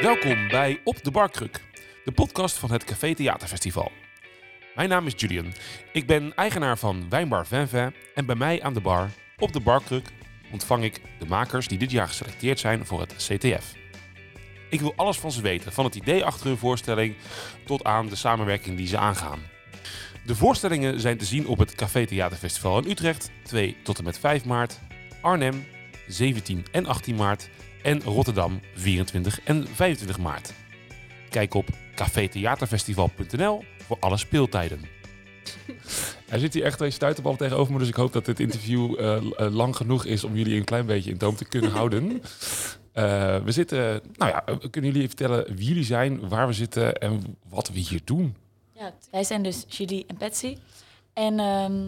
Welkom 0.00 0.48
bij 0.48 0.80
Op 0.84 1.02
de 1.02 1.10
Barkruk, 1.10 1.60
de 2.04 2.12
podcast 2.12 2.58
van 2.58 2.72
het 2.72 2.84
Café 2.84 3.14
Theaterfestival. 3.14 3.92
Mijn 4.74 4.88
naam 4.88 5.06
is 5.06 5.12
Julian. 5.16 5.52
Ik 5.92 6.06
ben 6.06 6.34
eigenaar 6.34 6.78
van 6.78 7.06
Wijnbar 7.08 7.46
Venve 7.46 7.92
en 8.14 8.26
bij 8.26 8.34
mij 8.34 8.62
aan 8.62 8.74
de 8.74 8.80
bar 8.80 9.10
op 9.38 9.52
de 9.52 9.60
Barkruk 9.60 10.08
ontvang 10.52 10.84
ik 10.84 11.00
de 11.18 11.26
makers 11.26 11.68
die 11.68 11.78
dit 11.78 11.90
jaar 11.90 12.08
geselecteerd 12.08 12.58
zijn 12.58 12.86
voor 12.86 13.00
het 13.00 13.14
CTF. 13.14 13.74
Ik 14.70 14.80
wil 14.80 14.92
alles 14.96 15.18
van 15.18 15.32
ze 15.32 15.42
weten, 15.42 15.72
van 15.72 15.84
het 15.84 15.94
idee 15.94 16.24
achter 16.24 16.46
hun 16.46 16.58
voorstelling 16.58 17.14
tot 17.64 17.84
aan 17.84 18.06
de 18.08 18.16
samenwerking 18.16 18.76
die 18.76 18.86
ze 18.86 18.98
aangaan. 18.98 19.40
De 20.26 20.34
voorstellingen 20.34 21.00
zijn 21.00 21.18
te 21.18 21.24
zien 21.24 21.46
op 21.46 21.58
het 21.58 21.74
Café 21.74 22.06
Theaterfestival 22.06 22.78
in 22.78 22.90
Utrecht, 22.90 23.30
2 23.42 23.76
tot 23.82 23.98
en 23.98 24.04
met 24.04 24.18
5 24.18 24.44
maart, 24.44 24.80
Arnhem, 25.20 25.66
17 26.06 26.66
en 26.72 26.86
18 26.86 27.14
maart 27.14 27.48
en 27.82 28.02
Rotterdam, 28.02 28.60
24 28.74 29.40
en 29.44 29.66
25 29.66 30.18
maart. 30.18 30.52
Kijk 31.30 31.54
op 31.54 31.68
cafetheaterfestival.nl 31.94 33.64
voor 33.86 33.96
alle 34.00 34.16
speeltijden. 34.16 34.80
Hij 36.28 36.38
zit 36.38 36.54
hier 36.54 36.64
echt 36.64 36.78
deze 36.78 36.94
stuiterbal 36.94 37.36
tegenover 37.36 37.72
me, 37.72 37.78
dus 37.78 37.88
ik 37.88 37.94
hoop 37.94 38.12
dat 38.12 38.24
dit 38.24 38.40
interview 38.40 39.00
eh, 39.00 39.16
eh, 39.16 39.52
lang 39.52 39.76
genoeg 39.76 40.04
is 40.04 40.24
om 40.24 40.36
jullie 40.36 40.56
een 40.56 40.64
klein 40.64 40.86
beetje 40.86 41.10
in 41.10 41.18
toom 41.18 41.36
te 41.36 41.44
kunnen 41.44 41.70
houden. 41.70 42.22
Eh, 42.92 43.38
we 43.38 43.52
zitten, 43.52 44.02
nou 44.16 44.30
ja, 44.30 44.44
kunnen 44.70 44.92
jullie 44.92 45.08
vertellen 45.08 45.54
wie 45.54 45.66
jullie 45.66 45.84
zijn, 45.84 46.28
waar 46.28 46.46
we 46.46 46.52
zitten 46.52 46.94
en 46.94 47.36
wat 47.48 47.68
we 47.68 47.78
hier 47.78 48.00
doen? 48.04 48.36
Ja, 48.72 48.94
wij 49.10 49.24
zijn 49.24 49.42
dus 49.42 49.64
Julie 49.68 50.04
en 50.06 50.16
Patsy. 50.16 50.56
En 51.12 51.38
ehm, 51.38 51.86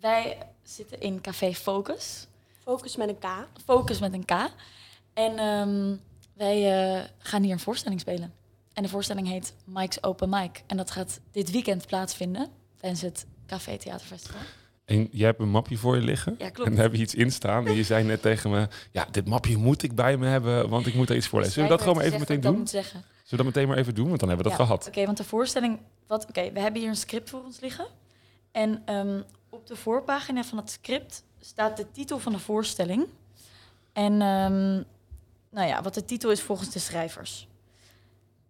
wij 0.00 0.38
zitten 0.62 1.00
in 1.00 1.20
Café 1.20 1.54
Focus. 1.54 2.26
Focus 2.62 2.96
met 2.96 3.08
een 3.08 3.18
K. 3.18 3.26
Focus 3.64 3.98
met 3.98 4.12
een 4.12 4.24
K. 4.24 4.32
En 5.18 5.38
ehm, 5.38 5.96
wij 6.34 6.88
eh, 6.96 7.04
gaan 7.18 7.42
hier 7.42 7.52
een 7.52 7.60
voorstelling 7.60 8.00
spelen. 8.00 8.32
En 8.72 8.82
de 8.82 8.88
voorstelling 8.88 9.28
heet 9.28 9.54
Mike's 9.64 9.98
Open 10.00 10.28
Mic. 10.28 10.62
En 10.66 10.76
dat 10.76 10.90
gaat 10.90 11.20
dit 11.30 11.50
weekend 11.50 11.86
plaatsvinden 11.86 12.48
tijdens 12.76 13.00
het 13.00 13.26
Café 13.46 13.76
Theaterfestival. 13.76 14.40
En 14.84 15.08
jij 15.10 15.26
hebt 15.26 15.40
een 15.40 15.50
mapje 15.50 15.76
voor 15.76 15.96
je 15.96 16.02
liggen. 16.02 16.34
Ja, 16.38 16.44
En 16.44 16.52
klopt. 16.52 16.70
daar 16.70 16.84
heb 16.84 16.94
je 16.94 17.02
iets 17.02 17.14
in 17.14 17.32
staan. 17.32 17.66
En 17.66 17.74
je 17.74 17.82
zei 17.82 18.04
net 18.04 18.22
tegen 18.22 18.50
me, 18.50 18.68
ja, 18.90 19.06
dit 19.10 19.28
mapje 19.28 19.56
moet 19.56 19.82
ik 19.82 19.94
bij 19.94 20.16
me 20.16 20.26
hebben, 20.26 20.68
want 20.68 20.86
ik 20.86 20.94
moet 20.94 21.10
er 21.10 21.16
iets 21.16 21.26
voorlezen. 21.26 21.54
Zullen 21.54 21.68
we 21.68 21.74
dat 21.74 21.84
gewoon 21.84 21.98
maar 21.98 22.06
even 22.06 22.18
meteen 22.18 22.40
doen? 22.40 22.66
Zullen 22.66 22.92
we 23.28 23.36
dat 23.36 23.44
meteen 23.44 23.68
maar 23.68 23.76
even 23.76 23.94
doen, 23.94 24.08
want 24.08 24.20
dan 24.20 24.28
hebben 24.28 24.46
we 24.46 24.52
dat 24.52 24.60
Ja, 24.60 24.66
gehad. 24.66 24.88
Oké, 24.88 25.04
want 25.04 25.16
de 25.16 25.24
voorstelling... 25.24 25.78
Wat, 26.06 26.26
Oké, 26.28 26.52
we 26.52 26.60
hebben 26.60 26.80
hier 26.80 26.90
een 26.90 26.96
script 26.96 27.30
voor 27.30 27.44
ons 27.44 27.60
liggen. 27.60 27.86
En 28.52 28.82
ehm, 28.84 29.20
op 29.48 29.66
de 29.66 29.76
voorpagina 29.76 30.44
van 30.44 30.58
het 30.58 30.70
script 30.70 31.24
staat 31.40 31.76
de 31.76 31.90
titel 31.92 32.18
van 32.18 32.32
de 32.32 32.38
voorstelling. 32.38 33.06
En 33.92 34.22
ehm, 34.22 34.82
nou 35.50 35.68
ja, 35.68 35.82
wat 35.82 35.94
de 35.94 36.04
titel 36.04 36.30
is 36.30 36.42
volgens 36.42 36.70
de 36.70 36.78
schrijvers. 36.78 37.48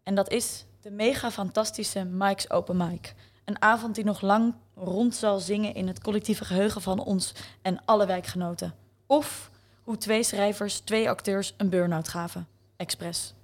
En 0.02 0.14
dat 0.14 0.30
is 0.30 0.64
de 0.80 0.91
mega 0.91 1.30
fantastische 1.30 2.04
Mike's 2.04 2.50
Open 2.50 2.77
Mic. 2.77 3.14
Een 3.44 3.62
avond 3.62 3.94
die 3.94 4.04
nog 4.04 4.20
lang 4.20 4.54
rond 4.74 5.14
zal 5.14 5.38
zingen 5.38 5.74
in 5.74 5.86
het 5.86 6.00
collectieve 6.00 6.44
geheugen 6.44 6.82
van 6.82 7.00
ons 7.00 7.32
en 7.62 7.84
alle 7.84 8.06
wijkgenoten. 8.06 8.74
Of 9.06 9.50
hoe 9.82 9.96
twee 9.96 10.22
schrijvers, 10.22 10.78
twee 10.78 11.08
acteurs 11.08 11.54
een 11.56 11.69
burn-out 11.69 12.08
gaven. 12.08 12.48
Express. 12.76 13.34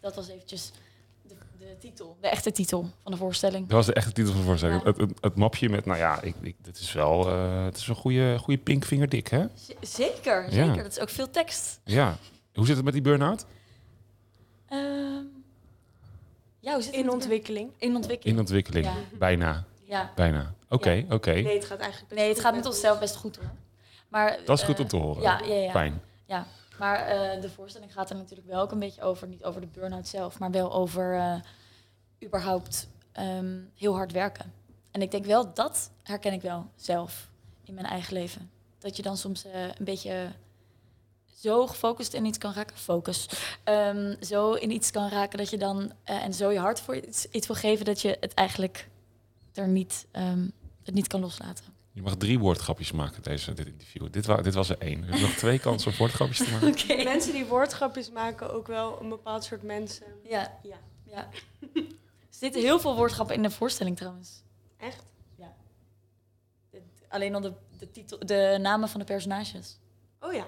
Dat 0.00 0.14
was 0.14 0.28
eventjes 0.28 0.72
de, 1.74 1.80
titel, 1.88 2.16
de 2.20 2.28
echte 2.28 2.52
titel 2.52 2.90
van 3.02 3.12
de 3.12 3.18
voorstelling. 3.18 3.66
Dat 3.66 3.76
was 3.76 3.86
de 3.86 3.92
echte 3.94 4.12
titel 4.12 4.32
van 4.32 4.40
de 4.40 4.46
voorstelling. 4.46 4.80
Ja. 4.82 4.86
Het, 4.88 4.96
het, 4.96 5.10
het 5.20 5.36
mapje 5.36 5.68
met, 5.68 5.84
nou 5.84 5.98
ja, 5.98 6.20
ik, 6.22 6.34
ik, 6.40 6.56
dit 6.60 6.78
is 6.78 6.92
wel, 6.92 7.28
eh, 7.28 7.64
het 7.64 7.76
is 7.76 7.88
een 7.88 7.94
goede, 7.94 8.38
goede 8.38 8.60
pinkvinger 8.62 9.08
dik, 9.08 9.28
hè? 9.28 9.46
Z- 9.54 9.70
Zeker, 9.80 10.44
Ja. 10.44 10.50
zeker. 10.66 10.82
Dat 10.82 10.92
is 10.92 11.00
ook 11.00 11.08
veel 11.10 11.30
tekst. 11.30 11.80
Ja. 11.84 12.16
Hoe 12.54 12.66
zit 12.66 12.76
het 12.76 12.84
met 12.84 12.92
die 12.94 13.02
burn-out? 13.02 13.46
Ehm, 14.68 14.80
ja, 16.60 16.72
hoe 16.72 16.82
zit 16.82 16.94
het 16.94 17.04
In 17.04 17.10
ontwikkeling. 17.10 17.70
In 17.78 17.96
ontwikkeling. 17.96 18.36
In 18.36 18.42
ontwikkeling. 18.42 18.86
Ja. 18.86 18.94
Bijna. 19.18 19.64
Ja. 19.84 20.12
Bijna. 20.14 20.54
Oké, 20.68 21.04
oké. 21.10 21.30
Nee, 21.32 21.54
het 21.54 21.64
gaat 21.64 21.78
eigenlijk 21.78 22.08
best 22.08 22.20
Nee, 22.20 22.28
het 22.28 22.36
goed 22.36 22.44
gaat 22.46 22.54
met 22.54 22.66
onszelf 22.66 22.98
best 22.98 23.16
goed 23.16 23.36
hoor. 23.36 23.50
Maar, 24.08 24.38
Dat 24.44 24.58
is 24.58 24.64
goed 24.64 24.74
eh, 24.74 24.80
om 24.80 24.88
te 24.88 24.96
horen. 24.96 25.22
Ja, 25.22 25.40
ja, 25.44 25.54
ja. 25.54 25.70
Fijn. 25.70 26.00
Maar 26.78 26.96
eh, 27.06 27.40
de 27.40 27.50
voorstelling 27.50 27.92
gaat 27.92 28.10
er 28.10 28.16
natuurlijk 28.16 28.48
wel 28.48 28.60
ook 28.62 28.72
een 28.72 28.78
beetje 28.78 29.02
over, 29.02 29.28
niet 29.28 29.44
over 29.44 29.60
de 29.60 29.66
burn-out 29.66 30.08
zelf, 30.08 30.38
maar 30.38 30.50
wel 30.50 30.72
over 30.72 31.14
eh, 31.14 31.34
überhaupt 32.24 32.88
ehm, 33.12 33.58
heel 33.74 33.94
hard 33.94 34.12
werken. 34.12 34.52
En 34.90 35.02
ik 35.02 35.10
denk 35.10 35.24
wel, 35.24 35.54
dat 35.54 35.90
herken 36.02 36.32
ik 36.32 36.42
wel 36.42 36.70
zelf 36.76 37.30
in 37.64 37.74
mijn 37.74 37.86
eigen 37.86 38.14
leven. 38.14 38.50
Dat 38.78 38.96
je 38.96 39.02
dan 39.02 39.16
soms 39.16 39.44
eh, 39.44 39.62
een 39.62 39.84
beetje 39.84 40.32
zo 41.40 41.66
gefocust 41.66 42.14
in 42.14 42.24
iets 42.24 42.38
kan 42.38 42.52
raken, 42.52 42.76
focus, 42.76 43.28
Ehm, 43.64 44.14
zo 44.20 44.52
in 44.52 44.70
iets 44.70 44.90
kan 44.90 45.08
raken 45.08 45.38
dat 45.38 45.50
je 45.50 45.58
dan, 45.58 45.92
eh, 46.04 46.24
en 46.24 46.34
zo 46.34 46.50
je 46.50 46.58
hart 46.58 46.80
voor 46.80 46.96
iets, 46.96 47.26
iets 47.30 47.46
wil 47.46 47.56
geven, 47.56 47.84
dat 47.84 48.00
je 48.00 48.16
het 48.20 48.34
eigenlijk 48.34 48.88
er 49.54 49.68
niet, 49.68 50.06
ehm, 50.10 50.48
het 50.82 50.94
niet 50.94 51.06
kan 51.06 51.20
loslaten. 51.20 51.64
Je 51.92 52.02
mag 52.02 52.16
drie 52.16 52.38
woordgrapjes 52.38 52.92
maken 52.92 53.22
deze, 53.22 53.52
dit 53.52 53.66
interview. 53.66 54.06
Dit, 54.10 54.26
wa 54.26 54.42
dit 54.42 54.54
was 54.54 54.68
er 54.68 54.78
één. 54.78 55.02
Er 55.02 55.08
zijn 55.08 55.20
nog 55.20 55.30
twee 55.30 55.58
kansen 55.58 55.90
om 55.90 55.96
woordgrapjes 55.96 56.38
te 56.38 56.50
maken. 56.50 56.68
Oké. 56.72 57.02
Mensen 57.04 57.32
die 57.32 57.44
woordgrapjes 57.44 58.10
maken, 58.10 58.52
ook 58.52 58.66
wel 58.66 59.00
een 59.00 59.08
bepaald 59.08 59.44
soort 59.44 59.62
mensen. 59.62 60.06
Ja, 60.28 60.58
Ja, 60.62 60.78
ja. 61.04 61.28
Er 62.34 62.50
zitten 62.50 62.60
heel 62.62 62.80
veel 62.80 62.96
woordgrappen 62.96 63.36
in 63.36 63.42
de 63.42 63.50
voorstelling 63.50 63.96
trouwens. 63.96 64.42
echt? 64.76 65.04
De- 66.70 66.80
Alleen 67.08 67.34
al 67.34 67.40
de, 67.40 67.52
de, 67.78 67.90
titel, 67.90 68.18
de 68.26 68.58
namen 68.60 68.88
van 68.88 69.00
de 69.00 69.06
personages. 69.06 69.78
Oh 70.20 70.32
ja. 70.32 70.46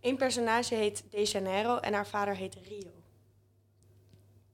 Eén 0.00 0.16
personage 0.16 0.74
heet 0.74 1.04
De 1.10 1.22
Janeiro 1.24 1.76
en 1.78 1.92
haar 1.92 2.06
vader 2.06 2.36
heet 2.36 2.56
Rio. 2.68 2.90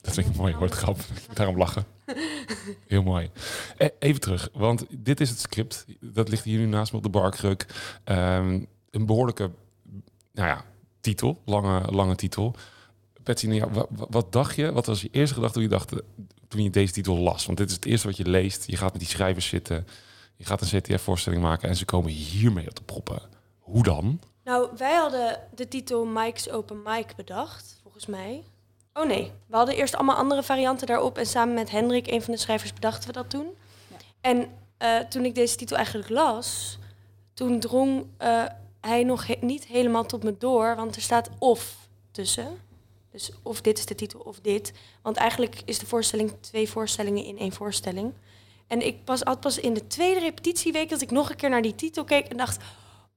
Dat 0.01 0.13
vind 0.13 0.27
ik 0.27 0.33
een 0.33 0.39
mooie 0.41 0.57
woordgrap. 0.57 0.97
Ik 0.99 1.35
daarom 1.35 1.57
lachen. 1.57 1.85
Heel 2.87 3.03
mooi. 3.03 3.29
Eh, 3.77 3.87
even 3.99 4.21
terug, 4.21 4.49
want 4.53 4.85
dit 4.89 5.19
is 5.19 5.29
het 5.29 5.39
script. 5.39 5.85
Dat 5.99 6.29
ligt 6.29 6.43
hier 6.43 6.59
nu 6.59 6.65
naast 6.65 6.91
me 6.91 6.97
op 6.97 7.03
de 7.03 7.09
barkruk. 7.09 7.65
Ehm, 8.03 8.63
een 8.91 9.05
behoorlijke, 9.05 9.51
nou 10.31 10.47
ja, 10.47 10.65
titel. 11.01 11.41
Lange, 11.45 11.91
lange 11.91 12.15
titel. 12.15 12.55
Patsy, 13.23 13.47
nou 13.47 13.59
ja, 13.59 13.69
wa- 13.69 13.85
wa- 13.89 14.07
wat, 14.09 14.31
dacht 14.31 14.55
je? 14.55 14.71
Wat 14.71 14.85
was 14.85 15.01
je 15.01 15.09
eerste 15.11 15.33
gedachte 15.35 15.53
toen 15.53 15.63
je, 15.63 15.69
dacht, 15.69 15.91
eh, 15.91 15.99
toen 16.53 16.63
je 16.63 16.69
deze 16.69 16.93
titel 16.93 17.17
las? 17.17 17.45
Want 17.45 17.57
dit 17.57 17.69
is 17.69 17.75
het 17.75 17.85
eerste 17.85 18.07
wat 18.07 18.17
je 18.17 18.29
leest. 18.29 18.67
Je 18.67 18.77
gaat 18.77 18.91
met 18.91 19.01
die 19.01 19.09
schrijvers 19.09 19.47
zitten. 19.47 19.87
Je 20.35 20.45
gaat 20.45 20.61
een 20.61 20.79
CTF-voorstelling 20.81 21.41
maken 21.41 21.69
en 21.69 21.75
ze 21.75 21.85
komen 21.85 22.11
hiermee 22.11 22.67
op 22.67 22.75
de 22.75 22.83
proppen. 22.83 23.21
Hoe 23.59 23.83
dan? 23.83 24.19
Nou, 24.43 24.69
wij 24.77 24.93
hadden 24.95 25.39
de 25.55 25.67
titel 25.67 26.05
Mike's 26.05 26.49
Open 26.49 26.81
Mic 26.83 27.15
bedacht, 27.15 27.79
volgens 27.81 28.05
mij. 28.05 28.43
Oh 28.93 29.05
nee, 29.07 29.31
we 29.47 29.55
hadden 29.55 29.75
eerst 29.75 29.95
allemaal 29.95 30.15
andere 30.15 30.43
varianten 30.43 30.87
daarop. 30.87 31.17
En 31.17 31.25
samen 31.25 31.53
met 31.53 31.71
Hendrik, 31.71 32.07
een 32.07 32.21
van 32.21 32.33
de 32.33 32.39
schrijvers, 32.39 32.73
bedachten 32.73 33.07
we 33.07 33.13
dat 33.13 33.29
toen. 33.29 33.47
Ja. 33.87 33.95
En 34.21 34.47
eh, 34.77 34.99
toen 34.99 35.25
ik 35.25 35.35
deze 35.35 35.55
titel 35.55 35.77
eigenlijk 35.77 36.09
las, 36.09 36.77
toen 37.33 37.59
drong 37.59 38.05
eh, 38.17 38.43
hij 38.81 39.03
nog 39.03 39.27
he- 39.27 39.37
niet 39.41 39.65
helemaal 39.65 40.05
tot 40.05 40.23
me 40.23 40.35
door. 40.37 40.75
Want 40.75 40.95
er 40.95 41.01
staat 41.01 41.29
of 41.39 41.75
tussen. 42.11 42.57
Dus 43.13 43.31
of 43.43 43.61
dit 43.61 43.77
is 43.77 43.85
de 43.85 43.95
titel 43.95 44.19
of 44.19 44.39
dit. 44.39 44.73
Want 45.01 45.17
eigenlijk 45.17 45.61
is 45.65 45.79
de 45.79 45.85
voorstelling 45.85 46.33
twee 46.39 46.69
voorstellingen 46.69 47.23
in 47.25 47.37
één 47.37 47.51
voorstelling. 47.51 48.13
En 48.67 48.85
ik 48.85 49.03
pas, 49.03 49.21
had 49.21 49.39
pas 49.39 49.59
in 49.59 49.73
de 49.73 49.87
tweede 49.87 50.19
repetitieweek 50.19 50.89
dat 50.89 51.01
ik 51.01 51.11
nog 51.11 51.29
een 51.29 51.35
keer 51.35 51.49
naar 51.49 51.61
die 51.61 51.75
titel 51.75 52.03
keek 52.03 52.25
en 52.27 52.37
dacht... 52.37 52.63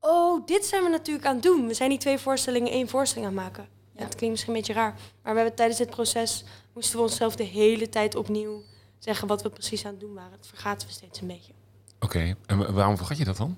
Oh, 0.01 0.47
dit 0.47 0.65
zijn 0.67 0.83
we 0.83 0.89
natuurlijk 0.89 1.27
aan 1.27 1.35
het 1.35 1.43
doen. 1.43 1.67
We 1.67 1.75
zijn 1.75 1.89
die 1.91 1.99
twee 1.99 2.19
voorstellingen 2.19 2.73
één 2.73 2.89
voorstelling 2.89 3.27
aan 3.31 3.35
het 3.37 3.43
maken. 3.45 3.69
Ja. 3.93 4.03
Het 4.05 4.15
klinkt 4.15 4.31
misschien 4.35 4.55
een 4.55 4.59
beetje 4.61 4.75
raar. 4.75 4.95
Maar 5.23 5.33
we 5.33 5.39
hebben 5.39 5.57
tijdens 5.57 5.79
dit 5.79 5.91
proces 5.91 6.45
moesten 6.75 6.97
we 6.97 7.03
onszelf 7.03 7.37
de 7.37 7.45
hele 7.45 7.89
tijd 7.89 8.15
opnieuw 8.15 8.63
zeggen 8.99 9.29
wat 9.29 9.43
we 9.43 9.51
precies 9.51 9.85
aan 9.85 9.91
het 9.91 10.01
doen 10.01 10.15
waren. 10.15 10.33
Het 10.33 10.47
vergaten 10.47 10.87
we 10.89 10.93
steeds 10.95 11.21
een 11.21 11.27
beetje. 11.27 11.53
Oké, 12.01 12.37
en 12.47 12.59
wa- 12.59 12.73
waarom 12.73 12.97
vergat 12.97 13.19
je 13.19 13.25
dat 13.25 13.37
dan? 13.37 13.57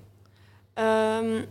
Ehm, 0.73 1.45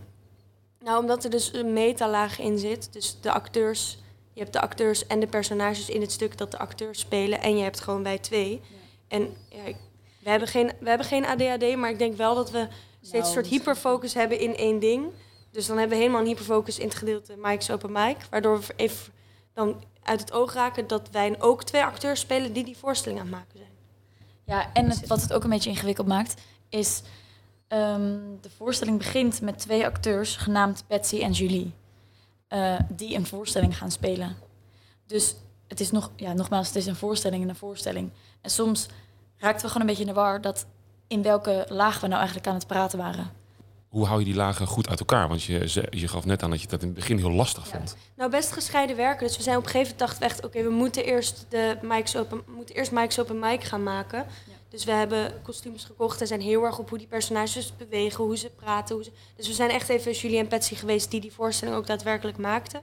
nou, 0.81 1.00
omdat 1.00 1.25
er 1.25 1.31
dus 1.31 1.53
een 1.53 1.72
metalaag 1.72 2.38
in 2.38 2.58
zit. 2.58 2.93
Dus 2.93 3.17
de 3.20 3.32
acteurs, 3.32 3.99
je 4.38 4.44
hebt 4.44 4.56
de 4.56 4.61
acteurs 4.61 5.06
en 5.06 5.20
de 5.20 5.26
personages 5.26 5.88
in 5.88 6.00
het 6.00 6.12
stuk 6.12 6.38
dat 6.38 6.50
de 6.50 6.58
acteurs 6.58 6.99
spelen. 6.99 7.40
En 7.40 7.56
je 7.56 7.62
hebt 7.62 7.81
gewoon 7.81 8.02
wij 8.02 8.19
twee. 8.19 8.61
En 9.08 9.37
ja, 9.49 9.62
ik- 9.64 9.76
we, 10.23 10.31
hebben 10.31 10.49
geen, 10.49 10.73
we 10.81 10.88
hebben 10.88 11.06
geen 11.06 11.25
ADHD, 11.26 11.76
maar 11.76 11.90
ik 11.90 11.99
denk 11.99 12.17
wel 12.17 12.35
dat 12.35 12.50
we 12.50 12.67
steeds 13.00 13.12
een 13.12 13.25
soort 13.25 13.37
misschien. 13.37 13.58
hyperfocus 13.58 14.14
hebben 14.14 14.38
in 14.40 14.56
één 14.56 14.79
ding. 14.79 15.06
Dus 15.50 15.67
dan 15.67 15.79
hebben 15.79 15.96
we 15.96 16.02
helemaal 16.02 16.23
een 16.23 16.26
hyperfocus 16.29 16.79
in 16.79 16.87
het 16.88 16.94
gedeelte 16.96 17.35
Mike's 17.37 17.70
Open 17.70 17.93
Mic. 17.93 18.17
Waardoor 18.31 18.61
we 18.61 18.67
even 18.76 19.12
dan 19.55 19.85
uit 20.02 20.20
het 20.20 20.32
oog 20.32 20.55
raken 20.55 20.87
dat 20.87 21.08
wij 21.11 21.41
ook 21.41 21.64
twee 21.64 21.82
acteurs 21.84 22.20
spelen 22.20 22.52
die 22.52 22.64
die 22.64 22.76
voorstelling 22.76 23.20
aan 23.20 23.26
het 23.26 23.34
maken 23.34 23.58
zijn. 23.58 23.70
Ja, 24.44 24.73
en 24.73 24.91
het- 24.91 25.06
wat 25.06 25.20
het 25.23 25.32
ook 25.32 25.44
een 25.44 25.50
beetje 25.50 25.70
ingewikkeld 25.70 26.06
maakt, 26.06 26.34
is... 26.69 27.02
ehm, 27.69 28.19
de 28.41 28.50
voorstelling 28.56 28.99
begint 28.99 29.41
met 29.41 29.58
twee 29.58 29.84
acteurs, 29.87 30.37
genaamd 30.37 30.84
Patsy 30.87 31.20
en 31.20 31.32
Julie. 31.32 31.73
Eh, 32.49 32.75
die 32.89 33.17
een 33.17 33.27
voorstelling 33.27 33.77
gaan 33.79 33.91
spelen. 33.91 34.37
Dus 35.06 35.35
het 35.69 35.81
is 35.81 35.91
nog, 35.91 36.11
ja, 36.17 36.33
nogmaals, 36.33 36.67
het 36.67 36.77
is 36.77 36.87
een 36.87 36.97
voorstelling 36.97 37.43
en 37.43 37.49
een 37.49 37.56
voorstelling. 37.56 38.11
En 38.41 38.50
soms 38.50 38.87
raakten 39.37 39.62
we 39.67 39.67
gewoon 39.73 39.81
een 39.83 39.87
beetje 39.95 40.09
in 40.09 40.15
de 40.15 40.21
war 40.21 40.41
dat 40.41 40.67
in 41.06 41.23
welke 41.23 41.67
laag 41.69 42.00
we 42.00 42.06
nou 42.06 42.19
eigenlijk 42.19 42.49
aan 42.49 42.55
het 42.55 42.67
praten 42.67 42.99
waren. 42.99 43.31
hoe 43.89 44.06
hou 44.06 44.19
je 44.19 44.25
die 44.25 44.35
lagen 44.35 44.67
goed 44.67 44.89
uit 44.89 44.99
elkaar? 45.00 45.29
Want 45.29 45.43
je, 45.43 45.87
je 45.91 46.09
gaf 46.09 46.25
net 46.25 46.43
aan 46.43 46.50
dat 46.50 46.61
je 46.62 46.69
dat 46.69 46.81
in 46.81 46.87
het 46.87 46.97
begin 46.97 47.19
heel 47.19 47.31
lastig 47.33 47.65
Ja. 47.65 47.71
vond. 47.77 47.97
Nou, 48.17 48.31
best 48.31 48.53
gescheiden 48.53 48.97
werken. 48.97 49.27
Dus 49.27 49.37
we 49.37 49.43
zijn 49.43 49.56
op 49.56 49.65
een 49.65 49.71
gegeven 49.71 49.93
moment 49.99 50.09
dachten 50.19 50.29
we 50.29 50.35
echt... 50.35 50.44
oké, 50.44 50.62
we 50.62 50.75
moeten 50.75 51.05
eerst 51.05 51.47
de 51.49 51.79
mics 51.83 52.17
open, 52.17 52.43
moeten 52.56 52.75
eerst 52.75 52.93
mics 52.93 53.21
open 53.21 53.39
mic 53.39 53.65
gaan 53.65 53.83
maken. 53.83 54.19
Ja. 54.19 54.53
Dus 54.69 54.85
we 54.85 54.91
hebben 54.91 55.43
kostuums 55.43 55.85
gekocht 55.85 56.20
en 56.20 56.26
zijn 56.26 56.41
heel 56.41 56.65
erg 56.65 56.79
op 56.79 56.88
hoe 56.88 56.99
die 56.99 57.06
personages 57.06 57.76
bewegen, 57.76 58.25
hoe 58.25 58.37
ze 58.37 58.50
praten. 58.50 58.94
Hoe 58.94 59.05
ze... 59.05 59.12
Dus 59.37 59.47
we 59.47 59.53
zijn 59.53 59.70
echt 59.70 59.88
even 59.88 60.12
Julie 60.12 60.38
en 60.38 60.49
Patsy 60.49 60.75
geweest 60.75 61.11
die 61.11 61.20
die 61.20 61.32
voorstelling 61.32 61.76
ook 61.76 61.87
daadwerkelijk 61.87 62.38
maakten. 62.38 62.81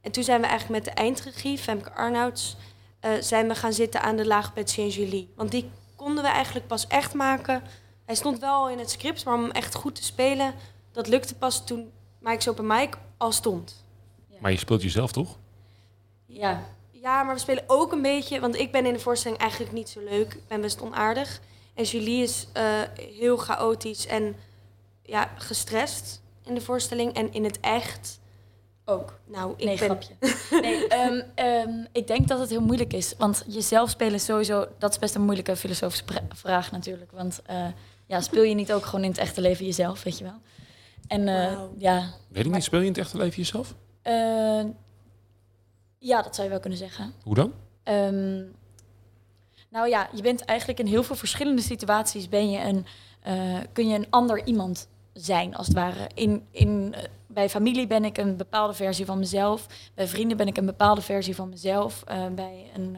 En 0.00 0.10
toen 0.10 0.24
zijn 0.24 0.40
we 0.40 0.46
eigenlijk 0.46 0.84
met 0.84 0.94
de 0.94 1.00
eindregie, 1.00 1.58
Femke 1.58 1.92
Arnouds, 1.92 2.56
eh, 3.00 3.10
zijn 3.20 3.48
we 3.48 3.54
gaan 3.54 3.72
zitten 3.72 4.02
aan 4.02 4.16
de 4.16 4.26
laag 4.26 4.52
Patsy 4.52 4.80
en 4.80 4.88
Julie. 4.88 5.32
Want 5.36 5.50
die 5.50 5.70
konden 5.96 6.24
we 6.24 6.30
eigenlijk 6.30 6.66
pas 6.66 6.86
echt 6.86 7.14
maken. 7.14 7.62
Hij 8.04 8.14
stond 8.14 8.38
wel 8.38 8.68
in 8.70 8.78
het 8.78 8.90
script, 8.90 9.24
maar 9.24 9.34
om 9.34 9.42
hem 9.42 9.50
echt 9.50 9.74
goed 9.74 9.94
te 9.94 10.04
spelen, 10.04 10.54
dat 10.92 11.08
lukte 11.08 11.34
pas 11.34 11.64
toen 11.64 11.92
Mike's 12.20 12.48
Open 12.48 12.66
Mike 12.66 12.98
al 13.16 13.32
stond. 13.32 13.84
Maar 14.38 14.50
je 14.50 14.58
speelt 14.58 14.82
jezelf 14.82 15.12
toch? 15.12 15.38
Ja, 16.26 16.66
Ja, 17.04 17.22
maar 17.22 17.34
we 17.34 17.40
spelen 17.40 17.64
ook 17.66 17.92
een 17.92 18.02
beetje, 18.02 18.40
want 18.40 18.58
ik 18.58 18.72
ben 18.72 18.86
in 18.86 18.92
de 18.92 18.98
voorstelling 18.98 19.40
eigenlijk 19.40 19.72
niet 19.72 19.88
zo 19.88 20.00
leuk. 20.00 20.34
Ik 20.34 20.48
ben 20.48 20.60
best 20.60 20.82
onaardig. 20.82 21.40
En 21.74 21.84
Julie 21.84 22.22
is 22.22 22.46
eh, 22.52 22.64
heel 23.16 23.36
chaotisch 23.36 24.06
en 24.06 24.36
ja, 25.02 25.30
gestrest 25.38 26.22
in 26.44 26.54
de 26.54 26.60
voorstelling. 26.60 27.12
En 27.14 27.32
in 27.32 27.44
het 27.44 27.60
echt, 27.60 28.20
ook. 28.84 29.18
nou, 29.26 29.54
ik 29.56 29.64
nee, 29.64 29.78
ben... 29.78 29.84
grapje. 29.84 30.14
Nee, 30.60 30.88
ehm, 30.98 31.20
ehm, 31.34 31.84
ik 31.92 32.06
denk 32.06 32.28
dat 32.28 32.38
het 32.38 32.50
heel 32.50 32.60
moeilijk 32.60 32.92
is. 32.92 33.14
Want 33.18 33.44
jezelf 33.46 33.90
spelen 33.90 34.14
is 34.14 34.24
sowieso... 34.24 34.66
Dat 34.78 34.90
is 34.90 34.98
best 34.98 35.14
een 35.14 35.22
moeilijke 35.22 35.56
filosofische 35.56 36.04
vraag 36.28 36.70
natuurlijk. 36.70 37.10
Want 37.10 37.42
eh, 37.46 37.66
ja, 38.06 38.20
speel 38.20 38.42
je 38.42 38.54
niet 38.54 38.72
ook 38.72 38.84
gewoon 38.84 39.04
in 39.04 39.10
het 39.10 39.20
echte 39.20 39.40
leven 39.40 39.64
jezelf, 39.64 40.02
weet 40.02 40.18
je 40.18 40.24
wel? 40.24 40.40
En 41.06 41.28
eh, 41.28 41.58
ja... 41.78 42.12
Weet 42.28 42.46
ik 42.46 42.52
niet, 42.52 42.64
speel 42.64 42.80
je 42.80 42.86
in 42.86 42.92
het 42.92 43.00
echte 43.00 43.16
leven 43.16 43.36
jezelf? 43.36 43.74
eh, 44.04 44.64
ja, 46.04 46.22
dat 46.22 46.34
zou 46.34 46.42
je 46.46 46.52
wel 46.52 46.60
kunnen 46.60 46.78
zeggen. 46.78 47.12
Hoe 47.22 47.34
dan? 47.34 47.52
Ehm, 47.82 48.42
nou 49.68 49.88
ja, 49.88 50.08
je 50.14 50.22
bent 50.22 50.44
eigenlijk 50.44 50.78
in 50.78 50.86
heel 50.86 51.02
veel 51.02 51.16
verschillende 51.16 51.62
situaties 51.62 52.28
ben 52.28 52.50
je 52.50 52.60
een, 52.60 52.86
eh, 53.22 53.58
kun 53.72 53.88
je 53.88 53.96
een 53.96 54.06
ander 54.10 54.44
iemand 54.46 54.88
zijn, 55.12 55.56
als 55.56 55.66
het 55.66 55.76
ware. 55.76 56.08
In, 56.14 56.46
in, 56.50 56.94
eh, 56.96 57.02
bij 57.26 57.48
familie 57.48 57.86
ben 57.86 58.04
ik 58.04 58.18
een 58.18 58.36
bepaalde 58.36 58.74
versie 58.74 59.04
van 59.04 59.18
mezelf. 59.18 59.66
Bij 59.94 60.06
vrienden 60.06 60.36
ben 60.36 60.46
ik 60.46 60.56
een 60.56 60.66
bepaalde 60.66 61.00
versie 61.00 61.34
van 61.34 61.48
mezelf. 61.48 62.02
Eh, 62.06 62.26
bij, 62.34 62.70
een, 62.74 62.96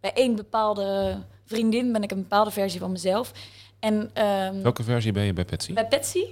bij 0.00 0.12
één 0.12 0.36
bepaalde 0.36 1.18
vriendin 1.44 1.92
ben 1.92 2.02
ik 2.02 2.10
een 2.10 2.22
bepaalde 2.22 2.50
versie 2.50 2.80
van 2.80 2.92
mezelf. 2.92 3.32
En, 3.78 4.10
ehm, 4.12 4.62
Welke 4.62 4.82
versie 4.82 5.12
ben 5.12 5.24
je 5.24 5.32
bij 5.32 5.44
Patsy? 5.44 5.72
bij 5.72 5.86
Patsy. 5.86 6.24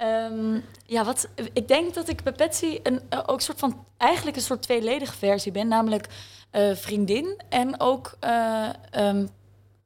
Ehm, 0.00 0.60
ja, 0.86 1.04
wat, 1.04 1.28
ik 1.52 1.68
denk 1.68 1.94
dat 1.94 2.08
ik 2.08 2.22
bij 2.22 2.32
Patsy 2.32 2.80
een, 2.82 3.00
eh, 3.08 3.22
ook 3.26 3.40
soort 3.40 3.58
van, 3.58 3.84
eigenlijk 3.96 4.36
een 4.36 4.42
soort 4.42 4.62
tweeledige 4.62 5.16
versie 5.16 5.52
ben. 5.52 5.68
Namelijk 5.68 6.06
eh, 6.50 6.74
vriendin 6.74 7.40
en 7.48 7.80
ook 7.80 8.16
eh, 8.20 8.68
ehm, 8.90 9.26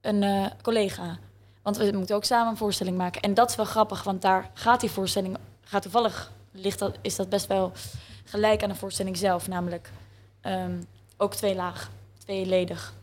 een 0.01 0.51
collega. 0.63 1.19
Want 1.63 1.77
we 1.77 1.91
moeten 1.93 2.17
ook 2.17 2.25
samen 2.25 2.51
een 2.51 2.57
voorstelling 2.57 2.97
maken. 2.97 3.21
En 3.21 3.35
dat 3.35 3.51
is 3.51 3.57
wel 3.57 3.65
grappig, 3.65 4.03
want 4.03 4.23
daar 4.23 4.51
gaat 4.55 4.81
die 4.81 4.91
voorstelling, 4.91 5.37
gaat 5.61 5.83
toevallig, 5.83 6.33
ligt 6.51 6.79
dat, 6.79 6.97
is 7.03 7.17
dat 7.17 7.29
best 7.29 7.47
wel 7.47 7.73
gelijk 8.25 8.63
aan 8.63 8.69
de 8.69 8.75
voorstelling 8.75 9.17
zelf. 9.17 9.49
Namelijk 9.49 9.91
ehm, 10.41 10.83
ook 11.17 11.35
tweelaag, 11.35 11.91
tweeledig. 12.19 12.95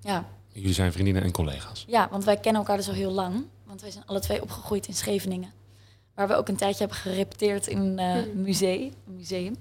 Ja. 0.00 0.24
Jullie 0.48 0.74
zijn 0.74 0.92
vriendinnen 0.92 1.22
en 1.22 1.32
collega's. 1.32 1.84
Ja, 1.86 2.08
want 2.10 2.24
wij 2.24 2.36
kennen 2.36 2.60
elkaar 2.60 2.76
dus 2.76 2.88
al 2.88 2.94
heel 2.94 3.12
lang. 3.12 3.44
Want 3.64 3.80
wij 3.80 3.90
zijn 3.90 4.06
alle 4.06 4.20
twee 4.20 4.42
opgegroeid 4.42 4.86
in 4.86 4.94
Scheveningen. 4.94 5.52
Waar 6.14 6.28
we 6.28 6.34
ook 6.34 6.48
een 6.48 6.56
tijdje 6.56 6.78
hebben 6.78 6.96
gerepeteerd 6.96 7.66
in 7.66 7.78
een 7.78 7.98
eh, 7.98 8.22
Hmm. 8.22 8.42
museum, 8.42 8.92
een 9.06 9.14
museum. 9.16 9.56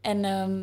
En, 0.00 0.24
ehm, 0.24 0.62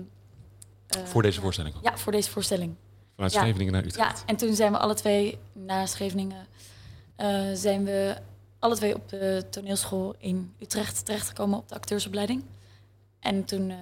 eh, 0.88 1.04
Voor 1.06 1.22
deze 1.22 1.42
voorstelling. 1.42 1.76
Ja, 1.82 1.98
voor 1.98 2.12
deze 2.12 2.30
voorstelling. 2.30 2.76
Vanuit 3.16 3.34
ja. 3.34 3.40
Scheveningen 3.42 3.74
naar 3.74 3.82
Ja, 3.82 3.88
Utrecht. 3.88 4.24
en 4.26 4.36
toen 4.36 4.56
zijn 4.56 4.72
we 4.72 4.78
alle 4.78 4.94
twee 4.94 5.38
na 5.54 5.86
Scheveningen... 5.86 6.46
eh, 7.16 7.42
zijn 7.54 7.84
we 7.86 8.16
alle 8.60 8.76
twee 8.76 8.96
op 8.96 9.10
de 9.10 9.46
toneelschool 9.50 10.16
in 10.18 10.54
Utrecht 10.60 11.06
terechtgekomen 11.06 11.58
op 11.60 11.68
de 11.70 11.76
acteursopleiding. 11.76 12.44
En 13.20 13.46
toen... 13.46 13.70
eh, 13.70 13.76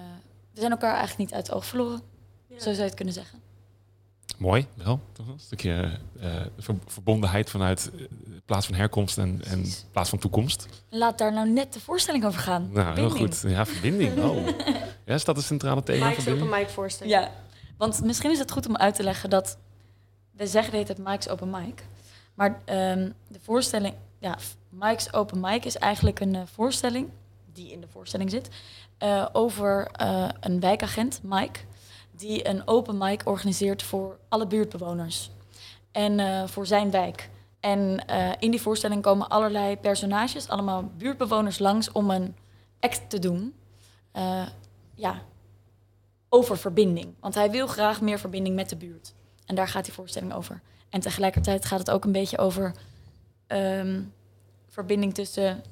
we 0.52 0.60
zijn 0.60 0.70
elkaar 0.72 0.94
eigenlijk 0.96 1.18
niet 1.18 1.32
uit 1.34 1.46
het 1.46 1.56
oog 1.56 1.66
verloren. 1.66 2.00
Ja. 2.46 2.54
Zo 2.56 2.62
zou 2.64 2.76
je 2.76 2.82
het 2.82 2.94
kunnen 2.94 3.14
zeggen. 3.14 3.38
Mooi, 4.40 4.66
wel. 4.74 5.00
Toch 5.12 5.26
Een 5.28 5.38
stukje 5.38 5.98
eh, 6.20 6.30
ver- 6.58 6.74
verbondenheid 6.86 7.50
vanuit 7.50 7.90
eh, 7.98 8.04
plaats 8.44 8.66
van 8.66 8.74
herkomst 8.74 9.18
en, 9.18 9.40
en 9.46 9.64
plaats 9.92 10.08
van 10.10 10.18
toekomst. 10.18 10.66
Laat 10.88 11.18
daar 11.18 11.32
nou 11.32 11.48
net 11.50 11.72
de 11.72 11.80
voorstelling 11.80 12.24
over 12.24 12.40
gaan. 12.40 12.68
Nou, 12.72 12.94
heel 12.94 13.10
goed. 13.10 13.44
Ja, 13.46 13.66
verbinding. 13.66 14.18
Oh. 14.24 14.46
Ja, 15.04 15.14
is 15.16 15.24
dat 15.24 15.36
het 15.36 15.44
centrale 15.44 15.82
thema? 15.82 16.08
Mike's 16.08 16.26
Open? 16.28 16.48
Mike 16.48 16.68
voorstelling. 16.68 17.14
Ja, 17.14 17.30
want 17.78 18.02
misschien 18.04 18.30
is 18.30 18.38
het 18.38 18.50
goed 18.50 18.66
om 18.68 18.76
uit 18.76 18.94
te 18.94 19.02
leggen 19.02 19.30
dat 19.30 19.58
we 20.30 20.46
zeggen 20.46 20.72
dat 20.72 20.88
het 20.88 20.98
Mike's 20.98 21.28
Open 21.28 21.50
Mic, 21.50 21.84
maar 22.34 22.60
ehm, 22.64 23.10
de 23.28 23.40
voorstelling, 23.42 23.94
ja, 24.18 24.38
Mike's 24.68 25.12
Open 25.12 25.40
Mic 25.40 25.64
is 25.64 25.76
eigenlijk 25.76 26.20
een 26.20 26.34
eh, 26.34 26.42
voorstelling 26.52 27.08
die 27.52 27.72
in 27.72 27.80
de 27.80 27.88
voorstelling 27.88 28.30
zit 28.30 28.48
eh, 28.98 29.26
over 29.32 29.86
eh, 29.92 30.28
een 30.40 30.60
wijkagent, 30.60 31.20
Mike, 31.22 31.60
die 32.20 32.48
een 32.48 32.68
open 32.68 32.98
mic 32.98 33.22
organiseert 33.24 33.82
voor 33.82 34.18
alle 34.28 34.46
buurtbewoners 34.46 35.30
en 35.92 36.20
eh, 36.20 36.46
voor 36.46 36.66
zijn 36.66 36.90
wijk. 36.90 37.30
En 37.60 38.06
eh, 38.06 38.32
in 38.38 38.50
die 38.50 38.60
voorstelling 38.60 39.02
komen 39.02 39.28
allerlei 39.28 39.76
personages, 39.76 40.48
allemaal 40.48 40.90
buurtbewoners 40.96 41.58
langs 41.58 41.92
om 41.92 42.10
een 42.10 42.36
act 42.80 43.10
te 43.10 43.18
doen. 43.18 43.54
Eh, 44.12 44.46
ja, 44.94 45.22
over 46.28 46.58
verbinding. 46.58 47.14
Want 47.20 47.34
hij 47.34 47.50
wil 47.50 47.66
graag 47.66 48.00
meer 48.00 48.18
verbinding 48.18 48.54
met 48.54 48.68
de 48.68 48.76
buurt. 48.76 49.14
En 49.46 49.54
daar 49.54 49.68
gaat 49.68 49.84
die 49.84 49.94
voorstelling 49.94 50.34
over. 50.34 50.60
En 50.88 51.00
tegelijkertijd 51.00 51.64
gaat 51.64 51.78
het 51.78 51.90
ook 51.90 52.04
een 52.04 52.12
beetje 52.12 52.38
over 52.38 52.72
ehm, 53.46 54.02
verbinding 54.68 55.14
tussen 55.14 55.62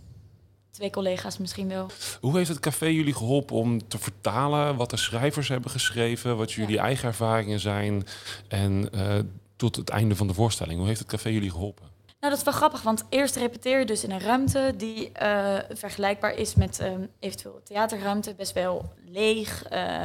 twee 0.71 0.91
collega's 0.91 1.39
misschien 1.39 1.69
wel. 1.69 1.87
Hoe 2.21 2.37
heeft 2.37 2.49
het 2.49 2.61
café 2.61 2.87
jullie 2.87 3.15
geholpen 3.15 3.57
om 3.57 3.89
te 3.89 3.99
vertalen 3.99 4.77
wat 4.77 4.91
de 4.91 4.97
schrijvers 4.97 5.49
hebben 5.49 5.71
geschreven, 5.71 6.37
wat 6.37 6.53
jullie 6.53 6.79
eigen 6.79 7.09
ervaringen 7.09 7.61
zijn 7.61 8.07
en 8.49 8.91
eh, 8.93 9.19
tot 9.57 9.77
het 9.77 9.89
einde 9.89 10.17
van 10.17 10.27
de 10.27 10.35
voorstelling? 10.35 10.79
Hoe 10.79 10.87
heeft 10.89 11.01
het 11.01 11.09
café 11.09 11.29
jullie 11.29 11.51
geholpen? 11.51 11.87
Nou, 12.21 12.33
dat 12.33 12.39
is 12.39 12.45
wel 12.45 12.55
grappig, 12.55 12.83
want 12.83 13.05
eerst 13.09 13.37
repeteer 13.37 13.79
je 13.79 13.85
dus 13.85 14.05
in 14.05 14.11
een 14.11 14.21
ruimte 14.21 14.75
die 14.77 15.13
eh, 15.13 15.59
vergelijkbaar 15.77 16.35
is 16.35 16.55
met 16.55 16.79
ehm, 16.79 17.01
eventueel 17.19 17.61
theaterruimte. 17.65 18.35
Best 18.35 18.53
wel 18.53 18.93
leeg. 19.05 19.65
eh, 19.65 20.05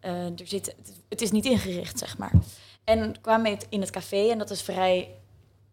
er 0.00 0.32
zit, 0.44 0.74
het 1.08 1.20
is 1.20 1.30
niet 1.30 1.44
ingericht, 1.44 1.98
zeg 1.98 2.18
maar. 2.18 2.32
En 2.84 3.20
kwamen 3.20 3.50
het 3.50 3.66
in 3.68 3.80
het 3.80 3.90
café 3.90 4.30
en 4.30 4.38
dat 4.38 4.50
is 4.50 4.62
vrij, 4.62 5.14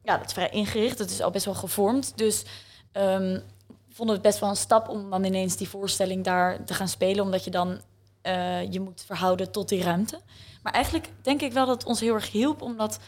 ja, 0.04 0.18
dat 0.18 0.25
is 0.25 0.34
vrij 0.34 0.50
ingericht. 0.50 1.00
Het 1.00 1.10
is 1.10 1.22
al 1.22 1.32
best 1.32 1.46
wel 1.46 1.54
gevormd. 1.54 2.18
Dus 2.18 2.44
ehm, 2.92 3.40
vonden 3.94 4.16
het 4.16 4.24
best 4.24 4.40
wel 4.40 4.50
een 4.50 4.56
stap 4.56 4.90
om 4.90 5.10
dan 5.10 5.24
ineens 5.24 5.58
die 5.58 5.70
voorstelling 5.70 6.24
daar 6.24 6.64
te 6.64 6.74
gaan 6.74 6.88
spelen. 6.88 7.24
Omdat 7.24 7.44
je 7.44 7.52
dan 7.52 7.82
eh, 8.22 8.72
je 8.72 8.80
moet 8.80 9.04
verhouden 9.06 9.52
tot 9.52 9.70
die 9.70 9.84
ruimte. 9.84 10.20
Maar 10.62 10.74
eigenlijk 10.74 11.10
denk 11.22 11.42
ik 11.42 11.54
wel 11.54 11.66
dat 11.66 11.76
het 11.76 11.86
ons 11.86 12.00
heel 12.00 12.14
erg 12.14 12.32
hielp, 12.32 12.62
omdat 12.62 13.00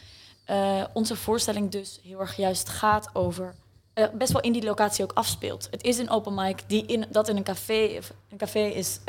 eh, 0.46 0.84
onze 0.94 1.16
voorstelling 1.16 1.72
dus 1.72 2.00
heel 2.04 2.20
erg 2.20 2.36
juist 2.36 2.70
gaat 2.70 3.10
over. 3.14 3.56
eh, 3.94 4.06
best 4.14 4.32
wel 4.32 4.42
in 4.42 4.52
die 4.52 4.64
locatie 4.64 5.04
ook 5.04 5.14
afspeelt. 5.14 5.68
Het 5.72 5.84
is 5.84 5.98
een 5.98 6.10
open 6.10 6.34
mic 6.34 6.64
die 6.68 6.86
in, 6.86 7.06
dat 7.10 7.28
in 7.28 7.38
een 7.38 7.44
café, 7.44 8.00
een 8.30 8.38
café 8.38 8.60
is 8.60 9.00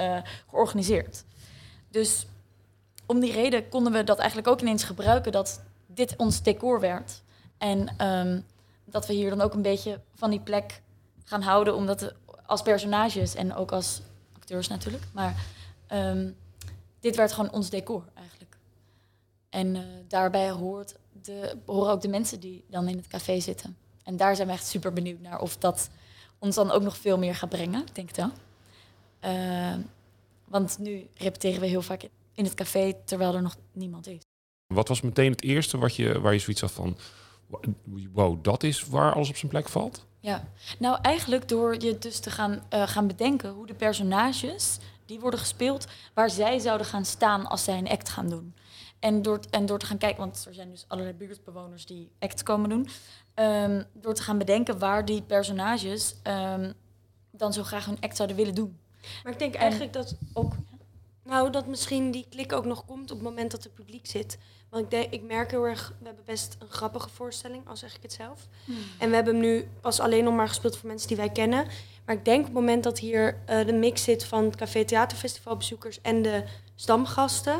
georganiseerd. 0.50 1.25
Dus 1.90 2.26
om 3.06 3.21
die 3.21 3.33
reden 3.33 3.68
konden 3.68 3.92
we 3.92 4.04
dat 4.04 4.18
eigenlijk 4.18 4.49
ook 4.49 4.61
ineens 4.61 4.85
gebruiken 4.85 5.33
dat 5.33 5.62
dit 5.87 6.16
ons 6.16 6.42
decor 6.42 6.80
werd. 6.80 7.23
En 7.59 7.88
ehm, 7.97 8.40
dat 8.85 9.06
we 9.06 9.12
hier 9.12 9.30
dan 9.30 9.40
ook 9.40 9.54
een 9.54 9.62
beetje 9.62 10.00
van 10.14 10.30
die 10.30 10.40
plek 10.40 10.83
gaan 11.26 11.42
houden, 11.42 11.75
omdat 11.75 12.14
als 12.47 12.62
personages 12.62 13.35
en 13.35 13.54
ook 13.54 13.73
als 13.73 14.02
acteurs 14.33 14.68
natuurlijk. 14.68 15.04
Maar 15.12 15.47
ehm, 15.87 16.30
dit 17.00 17.16
werd 17.16 17.33
gewoon 17.33 17.52
ons 17.52 17.71
decor 17.71 18.04
eigenlijk. 18.14 18.56
En 19.49 19.76
eh, 19.76 19.83
daarbij 20.09 20.50
hoort 20.50 20.95
de, 21.23 21.56
horen 21.66 21.92
ook 21.92 22.00
de 22.00 22.09
mensen 22.09 22.40
die 22.40 22.64
dan 22.68 22.88
in 22.88 22.97
het 22.97 23.06
café 23.06 23.40
zitten. 23.40 23.76
En 24.02 24.16
daar 24.16 24.37
zijn 24.37 24.49
we 24.49 24.54
echt 24.54 24.66
super 24.66 24.92
benieuwd 24.92 25.21
naar 25.21 25.40
of 25.40 25.56
dat 25.56 25.90
ons 26.38 26.54
dan 26.54 26.71
ook 26.71 26.83
nog 26.83 26.97
veel 26.97 27.18
meer 27.18 27.35
gaat 27.35 27.49
brengen. 27.49 27.80
Ik 27.80 27.95
denk 27.95 28.09
het 28.09 28.16
wel. 28.16 28.30
Eh, 29.21 29.75
want 30.45 30.78
nu 30.78 31.09
repeteren 31.14 31.61
we 31.61 31.66
heel 31.66 31.83
vaak 31.83 32.09
in 32.35 32.45
het 32.45 32.54
café 32.54 32.95
terwijl 33.04 33.35
er 33.35 33.42
nog 33.42 33.56
niemand 33.73 34.06
is. 34.06 34.21
Wat 34.66 34.88
was 34.88 35.00
meteen 35.00 35.30
het 35.30 35.42
eerste 35.42 35.78
wat 35.78 35.97
je, 35.97 36.21
waar 36.21 36.33
je 36.33 36.38
zoiets 36.38 36.61
had 36.61 36.73
van, 36.73 36.97
wow, 38.12 38.45
dat 38.45 38.62
is 38.62 38.87
waar 38.87 39.14
alles 39.14 39.28
op 39.28 39.37
zijn 39.37 39.50
plek 39.50 39.68
valt? 39.68 40.05
Ja, 40.20 40.44
nou 40.78 40.99
eigenlijk 41.02 41.49
door 41.49 41.80
je 41.80 41.99
dus 41.99 42.18
te 42.20 42.30
gaan, 42.30 42.62
eh, 42.68 42.88
gaan 42.88 43.06
bedenken 43.06 43.50
hoe 43.50 43.66
de 43.66 43.75
personages 43.75 44.78
die 45.06 45.20
worden 45.20 45.40
gespeeld, 45.40 45.87
waar 46.14 46.30
zij 46.30 46.58
zouden 46.58 46.87
gaan 46.87 47.04
staan 47.04 47.46
als 47.46 47.64
zij 47.64 47.78
een 47.78 47.88
act 47.88 48.08
gaan 48.08 48.28
doen. 48.28 48.54
En 48.99 49.23
door, 49.23 49.40
en 49.50 49.66
door 49.66 49.78
te 49.78 49.87
gaan 49.87 49.99
kijken, 49.99 50.18
want 50.18 50.44
er 50.49 50.54
zijn 50.54 50.70
dus 50.70 50.85
allerlei 50.88 51.16
buurtbewoners 51.16 51.87
die 51.87 52.11
acts 52.18 52.42
komen 52.42 52.68
doen. 52.70 52.88
ehm, 53.35 53.82
door 53.92 54.14
te 54.14 54.23
gaan 54.23 54.38
bedenken 54.38 54.78
waar 54.78 55.04
die 55.04 55.23
personages 55.23 56.14
ehm, 56.23 56.73
dan 57.30 57.52
zo 57.52 57.62
graag 57.62 57.85
hun 57.87 58.00
act 58.00 58.16
zouden 58.16 58.37
willen 58.37 58.54
doen. 58.54 58.78
Maar 59.23 59.32
ik 59.32 59.38
denk 59.38 59.54
En- 59.54 59.61
eigenlijk 59.61 59.92
dat 59.92 60.14
Ook. 60.32 60.52
Nou, 61.26 61.50
dat 61.50 61.66
misschien 61.66 62.11
die 62.11 62.26
klik 62.28 62.52
ook 62.52 62.64
nog 62.64 62.85
komt 62.85 63.11
op 63.11 63.16
het 63.16 63.26
moment 63.26 63.50
dat 63.50 63.62
het 63.62 63.75
publiek 63.75 64.06
zit. 64.06 64.38
Want 64.71 64.85
ik, 64.85 64.90
denk, 64.90 65.12
ik 65.12 65.23
merk 65.23 65.50
heel 65.50 65.64
erg, 65.64 65.95
we 65.99 66.06
hebben 66.06 66.25
best 66.25 66.56
een 66.59 66.68
grappige 66.68 67.09
voorstelling, 67.09 67.68
al 67.68 67.76
zeg 67.76 67.97
ik 67.97 68.02
het 68.02 68.12
zelf. 68.12 68.49
En 68.99 69.09
we 69.09 69.14
hebben 69.14 69.35
hem 69.35 69.42
nu 69.42 69.68
pas 69.80 70.00
alleen 70.00 70.25
nog 70.25 70.35
maar 70.35 70.49
gespeeld 70.49 70.76
voor 70.76 70.88
mensen 70.88 71.09
die 71.09 71.16
wij 71.16 71.30
kennen. 71.30 71.66
Maar 72.04 72.14
ik 72.14 72.25
denk 72.25 72.38
op 72.38 72.45
het 72.45 72.54
moment 72.54 72.85
dat 72.85 72.99
hier 72.99 73.38
eh, 73.47 73.66
de 73.66 73.73
mix 73.73 74.02
zit 74.02 74.25
van 74.25 74.45
het 74.45 74.56
Café 74.56 74.85
Theaterfestival 74.85 75.56
bezoekers 75.56 76.00
en 76.00 76.23
de 76.23 76.45
stamgasten. 76.75 77.59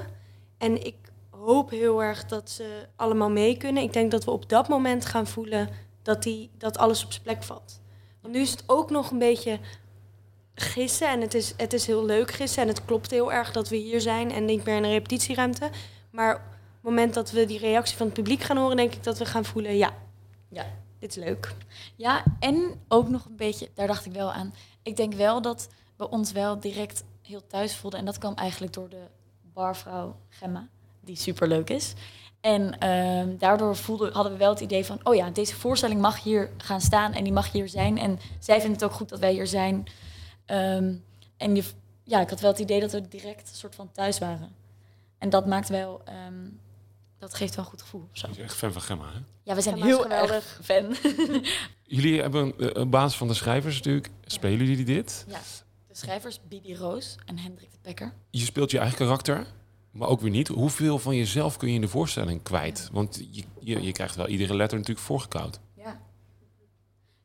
En 0.59 0.87
ik 0.87 0.97
hoop 1.31 1.71
heel 1.71 2.03
erg 2.03 2.27
dat 2.27 2.51
ze 2.51 2.87
allemaal 2.97 3.31
mee 3.31 3.57
kunnen. 3.57 3.83
Ik 3.83 3.93
denk 3.93 4.11
dat 4.11 4.25
we 4.25 4.31
op 4.31 4.49
dat 4.49 4.69
moment 4.69 5.05
gaan 5.05 5.27
voelen 5.27 5.69
dat, 6.03 6.23
die, 6.23 6.51
dat 6.59 6.79
alles 6.79 7.05
op 7.05 7.13
zijn 7.13 7.25
plek 7.25 7.43
valt. 7.43 7.81
Want 8.21 8.35
nu 8.35 8.41
is 8.41 8.51
het 8.51 8.65
ook 8.67 8.91
nog 8.91 9.11
een 9.11 9.19
beetje 9.19 9.59
gissen. 10.57 11.09
En 11.09 11.21
het 11.21 11.35
is, 11.35 11.55
het 11.57 11.73
is 11.73 11.87
heel 11.87 12.05
leuk 12.05 12.31
gissen. 12.31 12.63
En 12.63 12.69
het 12.69 12.85
klopt 12.85 13.11
heel 13.11 13.33
erg 13.33 13.53
dat 13.53 13.69
we 13.69 13.77
hier 13.77 14.01
zijn 14.01 14.33
en 14.33 14.45
niet 14.45 14.65
meer 14.65 14.77
in 14.77 14.85
een 14.85 14.91
repetitieruimte. 14.91 15.71
Maar 16.11 16.35
op 16.35 16.41
het 16.73 16.83
moment 16.83 17.15
dat 17.15 17.31
we 17.31 17.45
die 17.47 17.59
reactie 17.59 17.97
van 17.97 18.07
het 18.07 18.15
publiek 18.15 18.43
gaan 18.43 18.57
horen, 18.57 18.77
denk 18.77 18.95
ik 18.95 19.03
dat 19.03 19.19
we 19.19 19.25
gaan 19.25 19.45
voelen, 19.45 19.77
ja, 19.77 19.95
Ja. 20.49 20.67
dit 20.99 21.17
is 21.17 21.25
leuk. 21.25 21.55
Ja, 21.97 22.23
en 22.39 22.81
ook 22.89 23.09
nog 23.09 23.25
een 23.25 23.37
beetje, 23.37 23.71
daar 23.75 23.87
dacht 23.87 24.07
ik 24.07 24.13
wel 24.13 24.33
aan. 24.33 24.55
Ik 24.83 24.97
denk 24.97 25.15
wel 25.15 25.43
dat 25.43 25.69
we 25.97 26.11
ons 26.11 26.33
wel 26.33 26.61
direct 26.61 27.05
heel 27.23 27.47
thuis 27.47 27.77
voelden. 27.77 27.99
En 28.01 28.07
dat 28.07 28.19
kwam 28.19 28.35
eigenlijk 28.35 28.73
door 28.73 28.89
de 28.89 29.03
barvrouw 29.53 30.17
Gemma, 30.29 30.69
die 31.01 31.17
superleuk 31.17 31.71
is. 31.71 31.93
En 32.41 32.79
ehm, 32.79 33.37
daardoor 33.39 33.77
voelden, 33.77 34.13
hadden 34.13 34.33
we 34.33 34.39
wel 34.39 34.51
het 34.51 34.61
idee 34.61 34.85
van... 34.85 35.01
oh 35.03 35.15
ja, 35.15 35.31
deze 35.31 35.55
voorstelling 35.55 36.01
mag 36.01 36.23
hier 36.23 36.51
gaan 36.57 36.81
staan 36.81 37.13
en 37.13 37.25
die 37.25 37.33
mag 37.33 37.53
hier 37.53 37.69
zijn. 37.69 37.99
En 37.99 38.19
zij 38.39 38.61
vindt 38.61 38.81
het 38.81 38.91
ook 38.91 38.97
goed 38.97 39.09
dat 39.09 39.19
wij 39.19 39.33
hier 39.33 39.47
zijn. 39.47 39.87
Ehm, 40.47 40.95
en 41.37 41.55
je, 41.57 41.65
ja, 42.03 42.21
ik 42.21 42.31
had 42.31 42.41
wel 42.41 42.51
het 42.51 42.61
idee 42.61 42.81
dat 42.81 42.93
we 42.93 43.09
direct 43.09 43.49
een 43.49 43.57
soort 43.57 43.75
van 43.75 43.93
thuis 43.93 44.19
waren. 44.19 44.55
En 45.19 45.31
dat 45.31 45.47
maakt 45.47 45.69
wel... 45.69 46.01
ehm, 46.05 46.49
dat 47.19 47.35
geeft 47.35 47.55
wel 47.55 47.65
een 47.65 47.71
goed 47.71 47.83
gevoel. 47.83 48.09
Zo. 48.13 48.27
Je 48.29 48.35
bent 48.35 48.45
echt 48.47 48.57
fan 48.57 48.73
van 48.73 48.83
Gemma, 48.83 49.13
hè? 49.13 49.19
Ja, 49.43 49.55
we 49.55 49.61
zijn 49.61 49.75
Gemma 49.75 49.91
heel 49.91 50.03
geweldig. 50.03 50.31
erg 50.31 50.61
fan. 50.65 50.97
Jullie 51.97 52.21
hebben 52.21 52.55
een, 52.57 52.81
een 52.81 52.91
basis 52.91 53.19
van 53.19 53.29
de 53.29 53.35
schrijvers 53.35 53.77
natuurlijk. 53.77 54.11
Spelen 54.25 54.67
jullie 54.67 54.85
dit? 54.85 55.25
Ja, 55.29 55.41
de 55.87 55.95
schrijvers 55.95 56.41
Bibi 56.49 56.75
Roos 56.77 57.15
en 57.27 57.39
Hendrik 57.39 57.71
de 57.71 57.79
Pekker. 57.83 58.13
Je 58.31 58.45
speelt 58.45 58.71
je 58.71 58.79
eigen 58.79 58.97
karakter, 58.99 59.47
maar 59.91 60.09
ook 60.09 60.21
weer 60.21 60.31
niet. 60.31 60.49
Hoeveel 60.49 60.99
van 60.99 61.17
jezelf 61.17 61.57
kun 61.57 61.69
je 61.69 61.75
in 61.75 61.81
de 61.81 61.89
voorstelling 61.89 62.43
kwijt? 62.43 62.89
Want 62.93 63.17
je, 63.31 63.45
je, 63.61 63.83
je 63.83 63.93
krijgt 63.93 64.15
wel 64.17 64.29
iedere 64.29 64.57
letter 64.57 64.79
natuurlijk 64.79 65.07
voorgekoud. 65.07 65.61
Ja. 65.77 66.01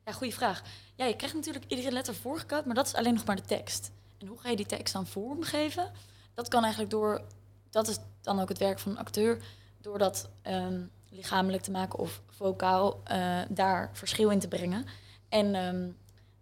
Ja, 0.04 0.12
goede 0.12 0.32
vraag. 0.32 0.62
Ja, 0.94 1.04
je 1.04 1.16
krijgt 1.16 1.34
natuurlijk 1.34 1.64
iedere 1.68 1.92
letter 1.92 2.14
voorgekoud, 2.14 2.64
maar 2.64 2.74
dat 2.74 2.86
is 2.86 2.94
alleen 2.94 3.14
nog 3.14 3.24
maar 3.24 3.36
de 3.36 3.42
tekst. 3.42 3.90
En 4.18 4.26
hoe 4.26 4.38
ga 4.38 4.50
je 4.50 4.56
die 4.56 4.66
tekst 4.66 4.92
dan 4.92 5.06
vormgeven? 5.06 5.90
Dat 6.34 6.48
kan 6.48 6.62
eigenlijk 6.62 6.92
door, 6.92 7.22
dat 7.70 7.88
is 7.88 7.98
dan 8.20 8.40
ook 8.40 8.48
het 8.48 8.58
werk 8.58 8.78
van 8.78 8.92
een 8.92 8.98
acteur, 8.98 9.42
door 9.80 9.98
dat 9.98 10.28
ehm, 10.42 10.82
lichamelijk 11.08 11.62
te 11.62 11.70
maken 11.70 11.98
of 11.98 12.20
vocaal 12.26 13.00
eh, 13.04 13.40
daar 13.48 13.90
verschil 13.92 14.30
in 14.30 14.38
te 14.38 14.48
brengen. 14.48 14.86
En 15.28 15.54
ehm, 15.54 15.88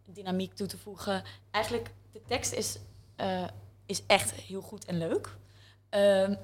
dynamiek 0.04 0.54
toe 0.54 0.66
te 0.66 0.78
voegen. 0.78 1.22
Eigenlijk, 1.50 1.90
de 2.12 2.22
tekst 2.26 2.52
is, 2.52 2.78
eh, 3.16 3.44
is 3.86 4.02
echt 4.06 4.30
heel 4.30 4.60
goed 4.60 4.84
en 4.84 4.98
leuk. 4.98 5.36
Ehm, 5.88 6.34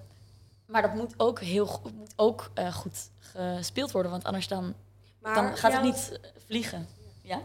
maar 0.66 0.82
dat 0.82 0.94
moet 0.94 1.14
ook, 1.16 1.40
heel, 1.40 1.80
moet 1.94 2.12
ook 2.16 2.50
eh, 2.54 2.74
goed 2.74 3.10
gespeeld 3.18 3.90
worden, 3.90 4.10
want 4.10 4.24
anders 4.24 4.48
dan 4.48 4.74
Maar 5.20 5.34
dan 5.34 5.56
gaat 5.56 5.72
het 5.72 5.82
niet 5.82 6.20
vliegen. 6.46 6.88
Ja? 7.22 7.40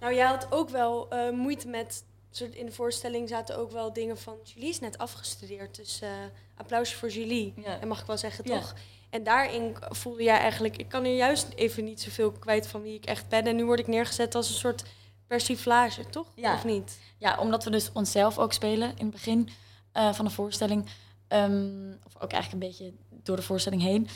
Nou, 0.00 0.14
jij 0.14 0.26
had 0.26 0.46
ook 0.50 0.68
wel 0.68 1.08
eh, 1.10 1.30
moeite 1.30 1.68
met... 1.68 2.04
Soort 2.30 2.54
in 2.54 2.66
de 2.66 2.72
voorstelling 2.72 3.28
zaten 3.28 3.58
ook 3.58 3.70
wel 3.70 3.92
dingen 3.92 4.18
van... 4.18 4.36
Julie 4.44 4.68
is 4.68 4.80
net 4.80 4.98
afgestudeerd, 4.98 5.76
dus 5.76 6.00
eh 6.00 6.10
applausje 6.56 6.96
voor 6.96 7.08
Julie. 7.08 7.54
Ja. 7.56 7.80
En 7.80 7.88
mag 7.88 8.00
ik 8.00 8.06
wel 8.06 8.18
zeggen, 8.18 8.44
Ja. 8.48 8.58
toch? 8.60 8.74
En 9.10 9.22
daarin 9.24 9.76
voelde 9.90 10.22
jij 10.22 10.38
eigenlijk... 10.38 10.76
Ik 10.76 10.88
kan 10.88 11.04
er 11.04 11.14
juist 11.14 11.46
even 11.54 11.84
niet 11.84 12.00
zoveel 12.00 12.32
kwijt 12.32 12.66
van 12.66 12.82
wie 12.82 12.94
ik 12.94 13.04
echt 13.04 13.28
ben. 13.28 13.46
En 13.46 13.56
nu 13.56 13.64
word 13.64 13.78
ik 13.78 13.86
neergezet 13.86 14.34
als 14.34 14.48
een 14.48 14.54
soort 14.54 14.84
persiflage, 15.26 16.08
toch? 16.10 16.26
Ja. 16.34 16.54
Of 16.54 16.64
niet? 16.64 16.98
ja, 17.18 17.38
omdat 17.38 17.64
we 17.64 17.70
dus 17.70 17.90
onszelf 17.92 18.38
ook 18.38 18.52
spelen 18.52 18.88
in 18.88 19.04
het 19.06 19.10
begin 19.10 19.48
eh, 19.92 20.12
van 20.12 20.24
de 20.24 20.30
voorstelling. 20.30 20.86
Ehm, 21.28 21.92
of 22.06 22.14
ook 22.22 22.32
eigenlijk 22.32 22.52
een 22.52 22.68
beetje 22.68 22.92
door 23.10 23.36
de 23.36 23.42
voorstelling 23.42 23.82
heen. 23.82 24.08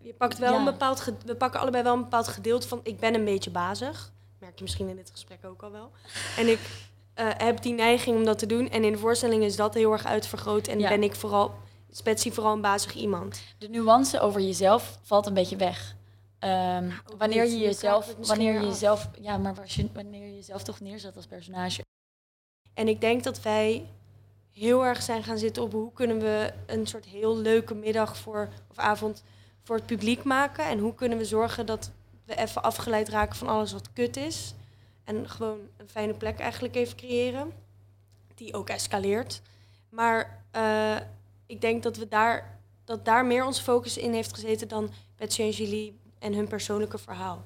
Je, 0.00 0.06
je 0.06 0.14
pakt 0.14 0.38
wel 0.38 0.52
Ja. 0.52 0.58
een 0.58 0.64
bepaald... 0.64 1.12
We 1.24 1.34
pakken 1.34 1.60
allebei 1.60 1.82
wel 1.82 1.94
een 1.94 2.02
bepaald 2.02 2.28
gedeelte 2.28 2.68
van... 2.68 2.80
Ik 2.82 2.98
ben 2.98 3.14
een 3.14 3.24
beetje 3.24 3.50
bazig. 3.50 4.12
Merk 4.38 4.56
je 4.56 4.62
misschien 4.62 4.88
in 4.88 4.96
dit 4.96 5.10
gesprek 5.10 5.44
ook 5.44 5.62
al 5.62 5.70
wel. 5.70 5.90
En 6.36 6.48
ik 6.48 6.58
eh, 7.14 7.28
heb 7.36 7.62
die 7.62 7.72
neiging 7.74 8.16
om 8.16 8.24
dat 8.24 8.38
te 8.38 8.46
doen. 8.46 8.70
En 8.70 8.84
in 8.84 8.92
de 8.92 8.98
voorstelling 8.98 9.42
is 9.42 9.56
dat 9.56 9.74
heel 9.74 9.92
erg 9.92 10.04
uitvergroot. 10.06 10.66
En 10.66 10.78
Ja. 10.78 10.88
ben 10.88 11.02
ik 11.02 11.14
vooral... 11.14 11.54
Betsy 12.04 12.30
vooral 12.30 12.52
een 12.52 12.60
bazig 12.60 12.94
iemand. 12.94 13.40
de 13.58 13.68
nuance 13.68 14.20
over 14.20 14.40
jezelf 14.40 14.98
valt 15.02 15.26
een 15.26 15.34
beetje 15.34 15.56
weg. 15.56 15.94
Ehm, 16.38 16.90
ook 17.12 17.18
wanneer 17.18 17.44
je 17.44 17.58
jezelf, 17.58 18.14
wanneer 18.26 18.52
je 18.60 18.66
jezelf, 18.66 19.08
ja, 19.20 19.36
maar 19.36 19.54
wanneer 19.92 20.26
je 20.26 20.34
jezelf 20.34 20.62
toch 20.62 20.80
neerzet 20.80 21.16
als 21.16 21.26
personage. 21.26 21.82
En 22.74 22.88
ik 22.88 23.00
denk 23.00 23.22
dat 23.24 23.42
wij 23.42 23.86
heel 24.52 24.84
erg 24.84 25.02
zijn 25.02 25.22
gaan 25.24 25.38
zitten 25.38 25.62
op 25.62 25.72
hoe 25.72 25.92
kunnen 25.92 26.18
we 26.18 26.52
een 26.66 26.86
soort 26.86 27.04
heel 27.04 27.36
leuke 27.36 27.74
middag 27.74 28.16
voor, 28.16 28.48
of 28.70 28.76
avond 28.78 29.22
voor 29.66 29.76
het 29.76 29.86
publiek 29.86 30.24
maken. 30.24 30.64
En 30.64 30.78
hoe 30.78 30.94
kunnen 30.94 31.18
we 31.18 31.24
zorgen 31.24 31.66
dat 31.66 31.90
we 32.24 32.36
even 32.36 32.62
afgeleid 32.62 33.08
raken 33.08 33.36
van 33.36 33.48
alles 33.48 33.72
wat 33.72 33.92
kut 33.92 34.16
is. 34.16 34.54
En 35.04 35.28
gewoon 35.28 35.58
een 35.76 35.88
fijne 35.88 36.14
plek 36.14 36.38
eigenlijk 36.38 36.74
even 36.74 36.96
creëren. 36.96 37.52
Die 38.34 38.54
ook 38.54 38.68
escaleert. 38.68 39.42
Maar 39.88 40.44
eh, 40.50 40.96
ik 41.46 41.60
denk 41.60 41.82
dat 41.82 41.96
we 41.96 42.08
daar, 42.08 42.58
dat 42.84 43.04
daar 43.04 43.26
meer 43.26 43.46
onze 43.46 43.62
focus 43.62 43.98
in 43.98 44.12
heeft 44.12 44.34
gezeten 44.34 44.68
dan 44.68 44.90
Betsy 45.16 45.42
en 45.42 45.50
Julie 45.50 45.98
en 46.18 46.34
hun 46.34 46.48
persoonlijke 46.48 46.98
verhaal. 46.98 47.44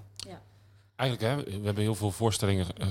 Eigenlijk, 0.96 1.30
hè, 1.30 1.58
we 1.58 1.64
hebben 1.64 1.82
heel 1.82 1.94
veel 1.94 2.10
voorstellingen, 2.10 2.66
eh, 2.76 2.88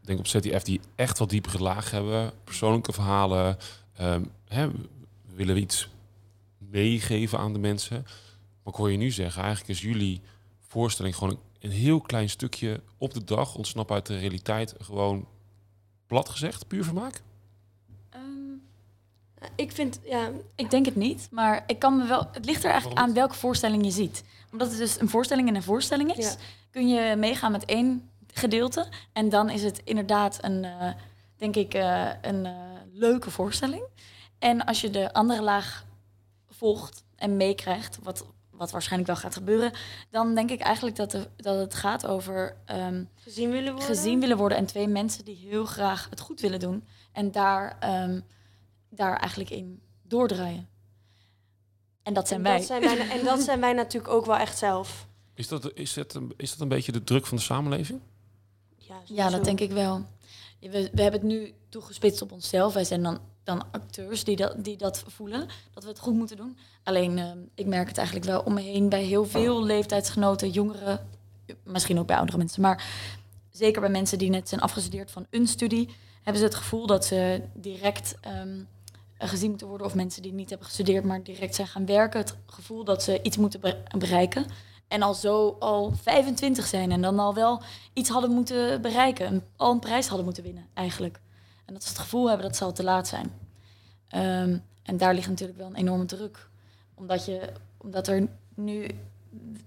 ik 0.00 0.06
denk 0.06 0.18
op 0.18 0.26
ZDF, 0.26 0.62
die 0.62 0.80
echt 0.94 1.18
wel 1.18 1.26
diepere 1.26 1.58
laag 1.58 1.90
hebben. 1.90 2.32
Persoonlijke 2.44 2.92
verhalen. 2.92 3.58
ehm, 3.96 4.24
hè, 4.48 4.70
we 4.70 5.34
willen 5.34 5.56
iets 5.56 5.88
meegeven 6.58 7.38
aan 7.38 7.52
de 7.52 7.58
mensen. 7.58 8.06
Maar 8.66 8.74
ik 8.74 8.80
hoor 8.80 8.90
je 8.90 8.96
nu 8.96 9.10
zeggen, 9.10 9.42
eigenlijk 9.42 9.70
is 9.70 9.80
jullie 9.80 10.20
voorstelling 10.60 11.16
gewoon 11.16 11.38
een, 11.60 11.70
heel 11.70 12.00
klein 12.00 12.28
stukje 12.28 12.80
op 12.98 13.14
de 13.14 13.24
dag, 13.24 13.54
ontsnap 13.54 13.92
uit 13.92 14.06
de 14.06 14.18
realiteit, 14.18 14.74
gewoon 14.80 15.28
plat 16.06 16.28
gezegd, 16.28 16.66
puur 16.66 16.84
vermaak. 16.84 17.22
Ehm, 18.10 18.22
Ik 19.54 19.72
vind, 19.72 20.00
ja, 20.04 20.30
ik 20.54 20.70
denk 20.70 20.84
het 20.84 20.96
niet, 20.96 21.28
maar 21.30 21.64
ik 21.66 21.78
kan 21.78 21.96
me 21.96 22.06
wel. 22.06 22.28
Het 22.32 22.44
ligt 22.44 22.64
er 22.64 22.70
eigenlijk 22.70 22.98
Waarom 22.98 23.14
aan 23.14 23.14
welke 23.14 23.34
voorstelling 23.34 23.84
je 23.84 23.90
ziet. 23.90 24.24
Omdat 24.52 24.68
het 24.68 24.78
dus 24.78 25.00
een 25.00 25.08
voorstelling 25.08 25.48
en 25.48 25.54
een 25.54 25.62
voorstelling 25.62 26.16
is, 26.16 26.26
Ja. 26.32 26.36
kun 26.70 26.88
je 26.88 27.16
meegaan 27.16 27.52
met 27.52 27.64
één 27.64 28.10
gedeelte. 28.32 28.88
En 29.12 29.28
dan 29.28 29.50
is 29.50 29.62
het 29.62 29.80
inderdaad 29.84 30.38
een, 30.40 30.64
eh, 30.64 30.92
denk 31.36 31.56
ik, 31.56 31.74
eh, 31.74 32.08
een 32.22 32.46
eh, 32.46 32.54
leuke 32.92 33.30
voorstelling. 33.30 33.84
En 34.38 34.64
als 34.64 34.80
je 34.80 34.90
de 34.90 35.12
andere 35.12 35.42
laag 35.42 35.84
volgt 36.50 37.04
en 37.16 37.36
meekrijgt, 37.36 37.98
wat, 38.02 38.26
wat 38.56 38.70
waarschijnlijk 38.70 39.10
wel 39.10 39.20
gaat 39.20 39.34
gebeuren, 39.34 39.72
dan 40.10 40.34
denk 40.34 40.50
ik 40.50 40.60
eigenlijk 40.60 40.96
dat, 40.96 41.10
de, 41.10 41.28
dat 41.36 41.58
het 41.58 41.74
gaat 41.74 42.06
over 42.06 42.56
ehm, 42.64 43.04
gezien 43.14 43.50
willen 43.50 43.72
worden. 43.72 43.96
gezien 43.96 44.20
willen 44.20 44.36
worden 44.36 44.58
en 44.58 44.66
twee 44.66 44.88
mensen 44.88 45.24
die 45.24 45.36
heel 45.36 45.64
graag 45.64 46.06
het 46.10 46.20
goed 46.20 46.40
willen 46.40 46.60
doen 46.60 46.84
en 47.12 47.30
daar, 47.30 47.76
ehm, 47.80 48.20
daar 48.88 49.16
eigenlijk 49.16 49.50
in 49.50 49.80
doordraaien. 50.02 50.68
En 52.02 52.14
dat 52.14 52.28
zijn 52.28 52.40
en 52.44 52.46
wij. 52.46 52.58
Dat 52.58 52.66
zijn 52.66 52.80
wij. 52.80 53.10
En 53.10 53.24
dat 53.24 53.40
zijn 53.48 53.60
wij 53.60 53.72
natuurlijk 53.72 54.12
ook 54.12 54.26
wel 54.26 54.36
echt 54.36 54.58
zelf. 54.58 55.06
Is 55.34 55.48
dat, 55.48 55.70
is, 55.74 55.94
dat 55.94 56.14
een, 56.14 56.32
is 56.36 56.50
dat 56.50 56.60
een 56.60 56.68
beetje 56.68 56.92
de 56.92 57.04
druk 57.04 57.26
van 57.26 57.36
de 57.36 57.42
samenleving? 57.42 58.00
Ja, 59.04 59.30
dat 59.30 59.44
denk 59.44 59.60
ik 59.60 59.70
wel. 59.70 60.06
We, 60.60 60.90
we 60.92 61.02
hebben 61.02 61.20
het 61.20 61.22
nu 61.22 61.54
toegespitst 61.68 62.22
op 62.22 62.32
onszelf. 62.32 62.74
Wij 62.74 62.84
zijn 62.84 63.02
dan, 63.02 63.20
dan 63.46 63.62
acteurs 63.70 64.24
die 64.24 64.36
dat, 64.36 64.64
die 64.64 64.76
dat 64.76 65.04
voelen, 65.06 65.48
dat 65.74 65.82
we 65.82 65.88
het 65.88 65.98
goed 65.98 66.14
moeten 66.14 66.36
doen. 66.36 66.58
Alleen, 66.82 67.18
ehm, 67.18 67.38
ik 67.54 67.66
merk 67.66 67.88
het 67.88 67.96
eigenlijk 67.96 68.26
wel 68.26 68.40
om 68.40 68.54
me 68.54 68.60
heen 68.60 68.88
bij 68.88 69.02
heel 69.02 69.24
veel 69.24 69.64
leeftijdsgenoten, 69.64 70.50
jongeren, 70.50 71.06
misschien 71.62 71.98
ook 71.98 72.06
bij 72.06 72.16
oudere 72.16 72.38
mensen, 72.38 72.62
maar 72.62 72.84
zeker 73.50 73.80
bij 73.80 73.90
mensen 73.90 74.18
die 74.18 74.30
net 74.30 74.48
zijn 74.48 74.60
afgestudeerd 74.60 75.10
van 75.10 75.26
een 75.30 75.46
studie, 75.46 75.88
hebben 76.22 76.42
ze 76.42 76.48
het 76.48 76.54
gevoel 76.54 76.86
dat 76.86 77.04
ze 77.04 77.42
direct 77.54 78.16
ehm, 78.20 78.58
gezien 79.18 79.50
moeten 79.50 79.66
worden. 79.66 79.86
Of 79.86 79.94
mensen 79.94 80.22
die 80.22 80.32
niet 80.32 80.48
hebben 80.48 80.66
gestudeerd, 80.66 81.04
maar 81.04 81.22
direct 81.22 81.54
zijn 81.54 81.66
gaan 81.68 81.86
werken. 81.86 82.20
Het 82.20 82.36
gevoel 82.46 82.84
dat 82.84 83.02
ze 83.02 83.22
iets 83.22 83.36
moeten 83.36 83.60
be- 83.60 83.82
bereiken. 83.98 84.46
En 84.88 85.02
al 85.02 85.14
zo 85.14 85.56
al 85.58 85.92
25 86.02 86.66
zijn 86.66 86.92
en 86.92 87.02
dan 87.02 87.18
al 87.18 87.34
wel 87.34 87.62
iets 87.92 88.08
hadden 88.08 88.30
moeten 88.30 88.82
bereiken. 88.82 89.44
Al 89.56 89.72
een 89.72 89.78
prijs 89.78 90.06
hadden 90.06 90.24
moeten 90.24 90.42
winnen, 90.42 90.66
eigenlijk. 90.74 91.20
En 91.66 91.74
dat 91.74 91.82
ze 91.82 91.88
het 91.88 91.98
gevoel 91.98 92.28
hebben 92.28 92.46
dat 92.46 92.56
ze 92.56 92.64
al 92.64 92.72
te 92.72 92.84
laat 92.84 93.08
zijn. 93.08 93.30
Ehm, 94.08 94.58
en 94.82 94.96
daar 94.96 95.14
ligt 95.14 95.28
natuurlijk 95.28 95.58
wel 95.58 95.66
een 95.66 95.74
enorme 95.74 96.04
druk. 96.04 96.48
Omdat, 96.94 97.24
je, 97.24 97.52
omdat 97.76 98.08
er 98.08 98.28
nu... 98.54 98.84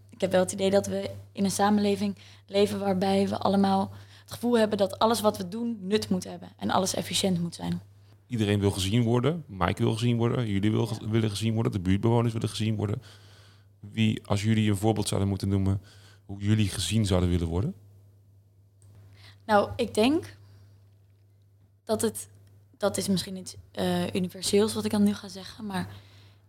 Ik 0.10 0.22
heb 0.22 0.32
wel 0.32 0.42
het 0.42 0.52
idee 0.52 0.70
dat 0.70 0.88
we 0.88 1.10
in 1.32 1.44
een 1.44 1.52
samenleving 1.52 2.16
leven 2.48 2.80
waarbij 2.80 3.28
we 3.28 3.38
allemaal 3.38 3.92
het 4.22 4.32
gevoel 4.32 4.58
hebben 4.58 4.78
dat 4.78 5.00
alles 5.00 5.22
wat 5.22 5.38
we 5.38 5.48
doen 5.48 5.78
nut 5.82 6.10
moet 6.10 6.24
hebben 6.24 6.50
en 6.58 6.70
alles 6.70 6.94
efficiënt 6.94 7.40
moet 7.42 7.56
zijn. 7.56 7.82
Iedereen 8.28 8.60
wil 8.60 8.72
gezien 8.72 9.04
worden. 9.04 9.44
Mike 9.48 9.84
wil 9.84 9.94
gezien 9.94 10.18
worden. 10.18 10.48
Jullie 10.48 10.72
wil, 10.72 10.90
willen 11.10 11.30
gezien 11.30 11.54
worden. 11.54 11.72
De 11.72 11.80
buurtbewoners 11.80 12.34
willen 12.34 12.50
gezien 12.50 12.76
worden. 12.76 13.02
Wie, 13.80 14.26
als 14.26 14.44
jullie 14.44 14.70
een 14.70 14.78
voorbeeld 14.78 15.08
zouden 15.08 15.30
moeten 15.30 15.50
noemen, 15.50 15.82
hoe 16.26 16.42
jullie 16.42 16.70
gezien 16.70 17.06
zouden 17.06 17.30
willen 17.30 17.48
worden? 17.48 17.74
Nou, 19.46 19.70
ik 19.76 19.94
denk 19.94 20.38
dat 21.90 22.02
het, 22.02 22.28
dat 22.78 22.98
is 22.98 23.08
misschien 23.08 23.38
iets 23.38 23.56
eh, 23.72 24.14
universeels 24.14 24.74
wat 24.74 24.86
ik 24.86 24.92
dan 24.92 25.04
nu 25.04 25.14
ga 25.14 25.28
zeggen, 25.28 25.66
maar 25.66 25.88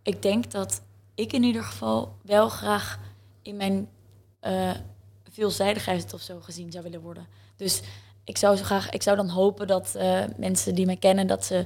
ik 0.03 0.23
denk 0.23 0.51
dat 0.51 0.83
ik 1.15 1.33
in 1.33 1.43
ieder 1.43 1.63
geval 1.63 2.17
wel 2.23 2.49
graag 2.49 2.99
in 3.43 3.57
mijn 3.57 3.89
eh, 4.41 4.71
veelzijdigheid 5.31 6.15
of 6.15 6.21
zo 6.21 6.41
gezien 6.41 6.71
zou 6.73 6.85
willen 6.85 7.01
worden. 7.01 7.27
Dus 7.57 7.81
ik 8.25 8.37
zou 8.39 8.57
zo 8.57 8.65
graag, 8.65 8.91
ik 8.91 9.03
zou 9.03 9.17
dan 9.17 9.29
hopen 9.29 9.67
dat 9.67 9.95
eh, 9.95 10.25
mensen 10.37 10.75
die 10.75 10.87
mij 10.87 10.97
kennen, 10.97 11.27
dat 11.27 11.45
ze 11.45 11.65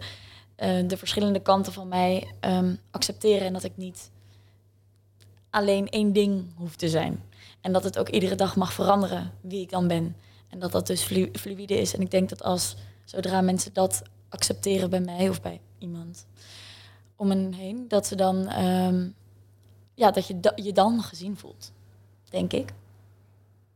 de 0.87 0.97
verschillende 0.97 1.41
kanten 1.41 1.73
van 1.73 1.89
mij 1.89 2.33
ehm, 2.41 2.75
accepteren 2.91 3.47
en 3.47 3.53
dat 3.53 3.65
ik 3.65 3.77
niet 3.77 4.11
alleen 5.51 5.89
één 5.89 6.13
ding 6.13 6.45
hoef 6.57 6.77
te 6.77 6.89
zijn. 6.89 7.23
En 7.61 7.73
dat 7.73 7.85
het 7.85 7.99
ook 7.99 8.09
iedere 8.09 8.35
dag 8.35 8.57
mag 8.57 8.73
veranderen 8.73 9.33
wie 9.41 9.61
ik 9.61 9.71
dan 9.71 9.89
ben. 9.89 10.17
En 10.49 10.59
dat 10.59 10.73
dat 10.73 10.87
dus 10.87 11.03
flu- 11.03 11.31
fluïde 11.33 11.81
is. 11.81 11.95
En 11.95 12.01
ik 12.01 12.11
denk 12.11 12.29
dat 12.29 12.43
als 12.43 12.77
zodra 13.05 13.41
mensen 13.41 13.73
dat 13.73 14.03
accepteren 14.29 14.91
bij 14.91 15.01
mij 15.01 15.29
of 15.29 15.41
bij 15.43 15.61
iemand 15.79 16.27
om 17.17 17.31
hen 17.31 17.53
heen, 17.53 17.89
dat 17.89 18.07
ze 18.07 18.15
dan 18.17 18.49
ehm, 18.49 19.09
ja, 19.95 20.11
dat 20.11 20.27
je 20.27 20.41
da- 20.41 20.53
je 20.57 20.73
dan 20.73 21.03
gezien 21.03 21.37
voelt, 21.37 21.73
denk 22.31 22.53
ik. 22.53 22.73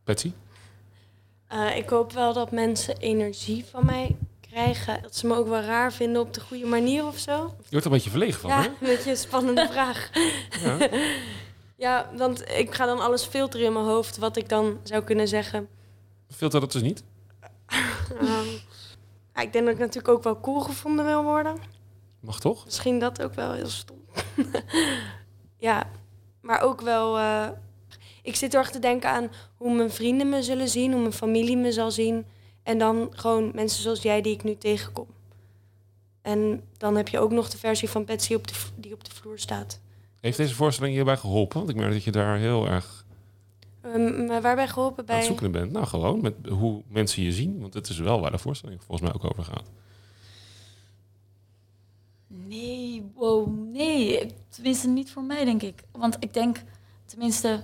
Betsy? 0.03 0.31
Eh, 1.47 1.77
ik 1.77 1.89
hoop 1.89 2.11
wel 2.11 2.33
dat 2.33 2.51
mensen 2.51 2.97
energie 2.97 3.65
van 3.65 3.85
mij 3.85 4.15
krijgen. 4.49 5.01
Dat 5.01 5.15
ze 5.15 5.27
me 5.27 5.35
ook 5.35 5.47
wel 5.47 5.61
raar 5.61 5.93
vinden 5.93 6.21
op 6.21 6.33
de 6.33 6.41
goede 6.41 6.65
manier 6.65 7.05
of 7.05 7.17
zo. 7.17 7.33
Je 7.33 7.69
wordt 7.69 7.85
er 7.85 7.85
een 7.85 7.91
beetje 7.91 8.09
verlegen 8.09 8.39
van, 8.39 8.49
ja, 8.49 8.61
hè? 8.61 8.67
een 8.67 8.75
beetje 8.79 9.09
een 9.09 9.17
spannende 9.17 9.67
vraag. 9.71 10.09
Ja. 10.63 10.77
Ja, 11.75 12.09
want 12.17 12.49
ik 12.49 12.73
ga 12.75 12.85
dan 12.85 12.99
alles 12.99 13.23
filteren 13.25 13.65
in 13.65 13.73
mijn 13.73 13.85
hoofd 13.85 14.17
wat 14.17 14.37
ik 14.37 14.49
dan 14.49 14.79
zou 14.83 15.03
kunnen 15.03 15.27
zeggen. 15.27 15.67
Filter 16.29 16.59
dat 16.59 16.71
dus 16.71 16.81
niet. 16.81 17.03
Ehm, 18.19 18.48
ja, 19.39 19.45
ik 19.45 19.53
denk 19.53 19.65
dat 19.65 19.73
ik 19.73 19.79
natuurlijk 19.79 20.13
ook 20.13 20.23
wel 20.23 20.39
cool 20.39 20.59
gevonden 20.59 21.05
wil 21.05 21.23
worden. 21.23 21.57
Mag 22.19 22.39
toch? 22.39 22.65
Misschien 22.65 22.99
dat 22.99 23.21
ook 23.21 23.33
wel 23.33 23.51
heel 23.51 23.67
stom. 23.67 23.97
ja, 25.57 25.89
maar 26.41 26.61
ook 26.61 26.81
wel. 26.81 27.17
eh, 27.17 27.47
ik 28.23 28.35
zit 28.35 28.51
heel 28.51 28.61
erg 28.61 28.71
te 28.71 28.79
denken 28.79 29.09
aan 29.09 29.31
hoe 29.57 29.75
mijn 29.75 29.91
vrienden 29.91 30.29
me 30.29 30.43
zullen 30.43 30.69
zien, 30.69 30.91
hoe 30.91 31.01
mijn 31.01 31.13
familie 31.13 31.57
me 31.57 31.71
zal 31.71 31.91
zien. 31.91 32.25
En 32.63 32.77
dan 32.77 33.09
gewoon 33.15 33.51
mensen 33.53 33.81
zoals 33.81 34.01
jij 34.01 34.21
die 34.21 34.33
ik 34.33 34.43
nu 34.43 34.57
tegenkom. 34.57 35.07
En 36.21 36.63
dan 36.77 36.95
heb 36.95 37.07
je 37.07 37.19
ook 37.19 37.31
nog 37.31 37.49
de 37.49 37.57
versie 37.57 37.89
van 37.89 38.05
Betsy 38.05 38.33
op 38.33 38.47
de, 38.47 38.53
die 38.75 38.93
op 38.93 39.03
de 39.03 39.11
vloer 39.11 39.39
staat. 39.39 39.79
Heeft 40.19 40.37
deze 40.37 40.55
voorstelling 40.55 40.95
hierbij 40.95 41.17
geholpen? 41.17 41.57
Want 41.57 41.69
ik 41.69 41.75
merk 41.75 41.91
dat 41.91 42.03
je 42.03 42.11
daar 42.11 42.37
heel 42.37 42.67
erg 42.67 42.98
Ehm, 43.81 44.25
maar 44.25 44.41
waarbij 44.41 44.67
geholpen 44.67 44.99
aan 44.99 45.05
bij. 45.05 45.15
het 45.15 45.25
zoeken 45.25 45.51
bent. 45.51 45.71
Nou, 45.71 45.85
gewoon 45.85 46.21
met 46.21 46.33
hoe 46.49 46.83
mensen 46.87 47.23
je 47.23 47.31
zien. 47.31 47.59
Want 47.59 47.73
het 47.73 47.89
is 47.89 47.97
wel 47.97 48.21
waar 48.21 48.31
de 48.31 48.37
voorstelling 48.37 48.83
volgens 48.83 49.09
mij 49.09 49.15
ook 49.15 49.31
over 49.31 49.43
gaat. 49.43 49.69
Nee, 52.27 53.11
wow, 53.15 53.71
nee. 53.73 54.35
Tenminste, 54.49 54.87
niet 54.87 55.11
voor 55.11 55.23
mij, 55.23 55.45
denk 55.45 55.61
ik. 55.61 55.83
Want 55.91 56.17
ik 56.19 56.33
denk, 56.33 56.63
tenminste, 57.05 57.63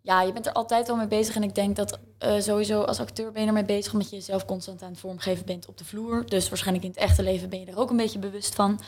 ja, 0.00 0.22
je 0.22 0.32
bent 0.32 0.46
er 0.46 0.52
altijd 0.52 0.88
al 0.88 0.96
mee 0.96 1.06
bezig. 1.06 1.36
En 1.36 1.42
ik 1.42 1.54
denk 1.54 1.76
dat 1.76 1.98
eh, 2.18 2.40
sowieso 2.40 2.82
als 2.82 3.00
acteur 3.00 3.32
ben 3.32 3.42
je 3.42 3.48
ermee 3.48 3.64
bezig 3.64 3.92
omdat 3.92 4.10
je 4.10 4.16
jezelf 4.16 4.44
constant 4.44 4.82
aan 4.82 4.90
het 4.90 5.00
vormgeven 5.00 5.46
bent 5.46 5.66
op 5.66 5.78
de 5.78 5.84
vloer. 5.84 6.26
Dus 6.26 6.48
waarschijnlijk 6.48 6.84
in 6.84 6.90
het 6.90 7.00
echte 7.00 7.22
leven 7.22 7.48
ben 7.48 7.60
je 7.60 7.66
er 7.66 7.78
ook 7.78 7.90
een 7.90 7.96
beetje 7.96 8.18
bewust 8.18 8.54
van. 8.54 8.80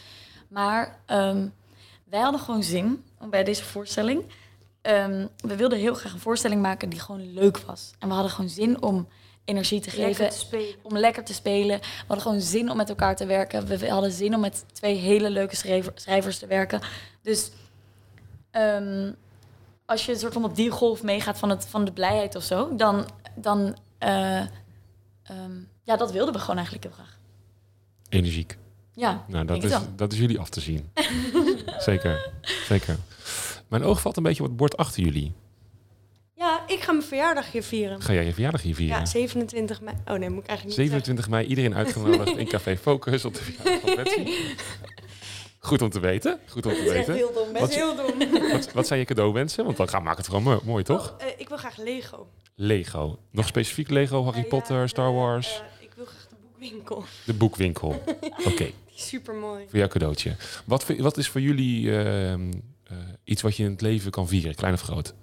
Maar 0.48 0.98
ehm, 1.06 1.48
wij 2.04 2.20
hadden 2.20 2.40
gewoon 2.40 2.62
zin 2.62 3.04
om 3.18 3.30
bij 3.30 3.44
deze 3.44 3.64
voorstelling. 3.64 4.24
Ehm, 4.84 5.26
we 5.40 5.56
wilden 5.56 5.78
heel 5.78 5.94
graag 5.94 6.12
een 6.12 6.18
voorstelling 6.20 6.62
maken 6.62 6.88
die 6.88 7.00
gewoon 7.00 7.32
leuk 7.32 7.58
was. 7.58 7.90
En 7.98 8.08
we 8.08 8.14
hadden 8.14 8.32
gewoon 8.32 8.50
zin 8.50 8.82
om 8.82 9.08
energie 9.44 9.80
te 9.80 9.90
geven 9.90 10.06
Lekker 10.06 10.30
te 10.30 10.38
spelen. 10.38 10.74
om 10.82 10.96
lekker 10.98 11.24
te 11.24 11.34
spelen. 11.34 11.78
We 11.80 11.86
hadden 12.06 12.20
gewoon 12.26 12.40
zin 12.40 12.70
om 12.70 12.76
met 12.76 12.88
elkaar 12.88 13.16
te 13.16 13.26
werken. 13.26 13.66
We 13.66 13.88
hadden 13.88 14.12
zin 14.12 14.34
om 14.34 14.40
met 14.40 14.64
twee 14.72 14.94
hele 14.96 15.30
leuke 15.30 15.56
schrijver- 15.56 15.92
schrijvers 15.94 16.38
te 16.38 16.46
werken. 16.46 16.80
Dus 17.22 17.50
ehm, 18.50 19.12
als 19.86 20.06
je 20.06 20.12
een 20.12 20.18
soort 20.18 20.32
van 20.32 20.44
op 20.44 20.56
die 20.56 20.70
golf 20.70 21.02
meegaat 21.02 21.38
van, 21.38 21.50
het, 21.50 21.66
van 21.66 21.84
de 21.84 21.92
blijheid 21.92 22.36
of 22.36 22.42
zo, 22.42 22.76
dan, 22.76 23.08
dan 23.34 23.76
eh, 23.98 24.38
ehm, 25.22 25.56
ja, 25.82 25.96
dat 25.96 26.12
wilden 26.12 26.34
we 26.34 26.40
gewoon 26.40 26.56
eigenlijk 26.56 26.84
heel 26.86 26.94
graag. 26.94 27.18
Energiek. 28.08 28.58
Ja, 28.92 29.24
Nou, 29.28 29.46
dat 29.46 29.60
denk 29.60 29.72
is, 29.72 29.78
dat 29.96 30.12
is 30.12 30.18
jullie 30.18 30.38
af 30.38 30.48
te 30.48 30.60
zien. 30.60 30.90
zeker, 31.78 32.30
zeker. 32.68 32.96
Mijn 33.68 33.82
oog 33.82 34.00
valt 34.00 34.16
een 34.16 34.22
beetje 34.22 34.42
op 34.42 34.48
het 34.48 34.56
bord 34.56 34.76
achter 34.76 35.02
jullie. 35.02 35.32
Ja, 36.36 36.62
ik 36.66 36.80
ga 36.80 36.92
mijn 36.92 37.04
verjaardag 37.04 37.52
hier 37.52 37.62
vieren. 37.62 38.02
Ga 38.02 38.12
jij 38.12 38.24
je 38.24 38.32
verjaardag 38.32 38.62
hier 38.62 38.74
vieren? 38.74 38.98
Ja, 38.98 39.06
27 39.06 39.80
mei. 39.80 39.96
Oh 40.06 40.18
nee, 40.18 40.30
moet 40.30 40.42
ik 40.42 40.48
eigenlijk 40.48 40.64
niet 40.78 40.88
27 40.88 41.28
mei, 41.28 41.46
iedereen 41.46 41.74
uitgenodigd 41.74 42.36
in 42.36 42.48
Café 42.48 42.76
Focus 42.76 43.24
op 43.24 43.34
de 43.34 43.40
verjaardag 43.42 43.80
van 43.80 43.94
Betsy. 44.04 44.30
Goed 45.58 45.82
om 45.82 45.90
te 45.90 46.00
weten. 46.00 46.38
Goed 46.48 46.66
om 46.66 46.72
te 46.72 46.82
weten. 46.92 47.14
heel 47.14 47.32
dom. 47.32 47.52
Wat- 47.52 47.74
heel 47.74 47.96
dom. 47.96 48.50
Wat, 48.50 48.72
wat 48.72 48.86
zijn 48.86 48.98
je 48.98 49.04
cadeauwensen? 49.06 49.64
Want 49.64 49.76
dan 49.76 49.88
gaan 49.88 50.02
maak 50.02 50.16
het 50.16 50.26
gewoon 50.26 50.42
mo- 50.42 50.60
mooi, 50.64 50.84
toch? 50.84 51.12
Oh, 51.20 51.26
eh, 51.26 51.32
ik 51.36 51.48
wil 51.48 51.56
graag 51.58 51.76
Lego. 51.76 52.28
Lego. 52.54 53.18
Nog 53.30 53.46
specifiek 53.46 53.90
Lego, 53.90 54.22
Harry 54.24 54.36
Eh, 54.38 54.42
ja, 54.42 54.48
Potter, 54.48 54.88
Star 54.88 55.12
Wars. 55.12 55.54
eh, 55.78 55.84
ik 55.84 55.92
wil 55.96 56.04
graag 56.04 56.26
de 56.28 56.34
boekwinkel. 56.42 57.04
de 57.24 57.34
boekwinkel. 57.34 58.02
Oké, 58.48 58.70
super 58.94 59.34
mooi. 59.34 59.64
voor 59.68 59.78
jouw 59.78 59.88
cadeautje. 59.88 60.36
Wat, 60.64 60.86
wat 60.98 61.16
is 61.16 61.28
voor 61.28 61.40
jullie 61.40 61.96
ehm, 61.98 62.50
eh, 62.50 62.58
iets 63.24 63.42
wat 63.42 63.56
je 63.56 63.64
in 63.64 63.70
het 63.70 63.80
leven 63.80 64.10
kan 64.10 64.28
vieren, 64.28 64.54
klein 64.54 64.74
of 64.74 64.80
groot? 64.80 65.14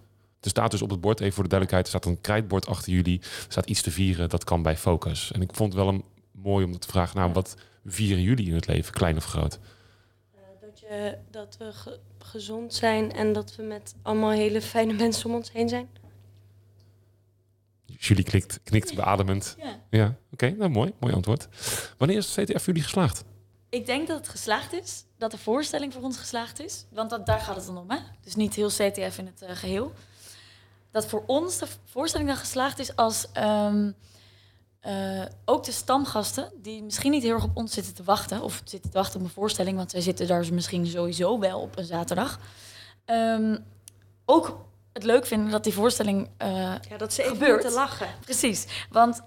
Er 0.42 0.50
staat 0.50 0.72
dus 0.72 0.82
op 0.82 0.90
het 0.90 1.02
bord, 1.02 1.20
even 1.20 1.34
voor 1.34 1.44
de 1.44 1.50
duidelijkheid, 1.50 1.94
er 1.94 2.00
staat 2.00 2.12
een 2.16 2.22
krijtbord 2.22 2.68
achter 2.68 2.94
jullie. 2.94 3.20
Er 3.22 3.46
staat 3.48 3.70
iets 3.70 3.82
te 3.82 3.92
vieren, 3.92 4.30
dat 4.30 4.44
kan 4.44 4.62
bij 4.62 4.78
Focus. 4.78 5.32
En 5.32 5.42
ik 5.42 5.56
vond 5.56 5.74
het 5.74 5.84
wel 5.84 5.94
een, 5.94 6.04
mooi 6.32 6.66
om 6.66 6.80
te 6.80 6.88
vragen, 6.88 7.18
nou, 7.18 7.32
wat 7.34 7.56
vieren 7.86 8.24
jullie 8.24 8.48
in 8.48 8.54
het 8.56 8.68
leven, 8.68 8.94
klein 8.94 9.18
of 9.18 9.26
groot? 9.26 9.60
Eh, 10.34 10.40
dat, 10.62 10.80
je, 10.80 11.18
dat 11.32 11.56
we 11.60 11.72
ge- 11.74 12.00
gezond 12.20 12.74
zijn 12.74 13.12
en 13.12 13.34
dat 13.34 13.56
we 13.56 13.64
met 13.64 13.96
allemaal 14.02 14.32
hele 14.32 14.62
fijne 14.62 14.94
mensen 14.94 15.30
om 15.30 15.36
ons 15.36 15.52
heen 15.52 15.70
zijn. 15.70 15.88
Julie 17.86 18.24
knikt, 18.24 18.60
knikt 18.64 18.96
beademend. 18.96 19.56
Ja. 19.60 19.80
Ja, 19.90 20.16
oké, 20.32 20.50
nou 20.50 20.70
mooi, 20.72 20.92
mooi 21.00 21.14
antwoord. 21.14 21.48
Wanneer 21.98 22.18
is 22.18 22.36
het 22.36 22.46
CTF 22.46 22.58
voor 22.58 22.66
jullie 22.74 22.84
geslaagd? 22.84 23.24
Ik 23.72 23.86
denk 23.86 24.08
dat 24.08 24.18
het 24.18 24.28
geslaagd 24.28 24.74
is. 24.74 25.04
Dat 25.18 25.32
de 25.32 25.38
voorstelling 25.38 25.94
voor 25.94 26.02
ons 26.02 26.18
geslaagd 26.18 26.60
is. 26.60 26.86
Want 26.90 27.10
dat, 27.10 27.26
daar 27.26 27.40
gaat 27.40 27.56
het 27.56 27.66
dan 27.66 27.78
om, 27.78 27.90
hè? 27.90 27.98
Dus 28.24 28.36
niet 28.36 28.56
heel 28.56 28.68
CTF 28.68 29.18
in 29.18 29.26
het 29.26 29.42
eh, 29.42 29.56
geheel. 29.56 29.94
Dat 30.92 31.06
voor 31.06 31.24
ons 31.26 31.58
de 31.58 31.68
voorstelling 31.86 32.30
dan 32.30 32.38
geslaagd 32.38 32.80
is 32.80 32.96
als 32.96 33.28
ehm, 33.34 33.92
eh, 34.80 35.22
ook 35.46 35.64
de 35.64 35.72
stamgasten... 35.72 36.52
die 36.62 36.84
misschien 36.84 37.12
niet 37.12 37.24
heel 37.24 37.34
erg 37.34 37.44
op 37.44 37.58
ons 37.58 37.74
zitten 37.74 37.94
te 37.94 38.04
wachten... 38.04 38.42
of 38.42 38.62
zitten 38.64 38.92
te 38.92 38.98
wachten 38.98 39.20
op 39.20 39.26
een 39.26 39.32
voorstelling... 39.32 39.78
want 39.78 39.92
zij 39.92 40.02
zitten 40.02 40.28
daar 40.28 40.54
misschien 40.54 40.88
sowieso 40.88 41.40
wel 41.40 41.60
op 41.62 41.78
een 41.78 41.86
zaterdag... 41.86 42.40
ehm, 43.06 43.58
ook 44.26 44.66
het 44.94 45.04
leuk 45.04 45.26
vinden 45.26 45.52
dat 45.52 45.64
die 45.64 45.74
voorstelling 45.74 46.30
eh, 46.38 46.76
Ja, 46.90 46.98
dat 46.98 47.14
ze 47.14 47.22
even 47.22 47.34
Gebeurt. 47.34 47.54
moeten 47.54 47.72
lachen. 47.80 48.08
Precies, 48.20 48.86
want 48.90 49.22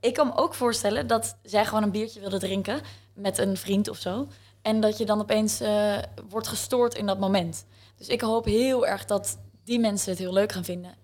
ik 0.00 0.14
kan 0.14 0.26
me 0.26 0.36
ook 0.36 0.54
voorstellen 0.54 1.06
dat 1.06 1.36
zij 1.42 1.64
gewoon 1.64 1.82
een 1.82 1.90
biertje 1.90 2.20
wilde 2.20 2.38
drinken 2.38 2.80
met 3.14 3.38
een 3.38 3.56
vriend 3.56 3.88
of 3.88 3.96
zo. 3.98 4.26
En 4.62 4.80
dat 4.80 4.98
je 4.98 5.04
dan 5.04 5.20
opeens 5.20 5.60
eh, 5.60 5.98
wordt 6.28 6.48
gestoord 6.48 6.94
in 6.94 7.06
dat 7.06 7.18
moment. 7.18 7.64
Dus 7.96 8.08
ik 8.08 8.20
hoop 8.20 8.44
heel 8.44 8.86
erg 8.86 9.04
dat 9.04 9.38
die 9.64 9.78
mensen 9.78 10.10
het 10.10 10.18
heel 10.18 10.32
leuk 10.32 10.52
gaan 10.52 10.64
vinden. 10.64 10.94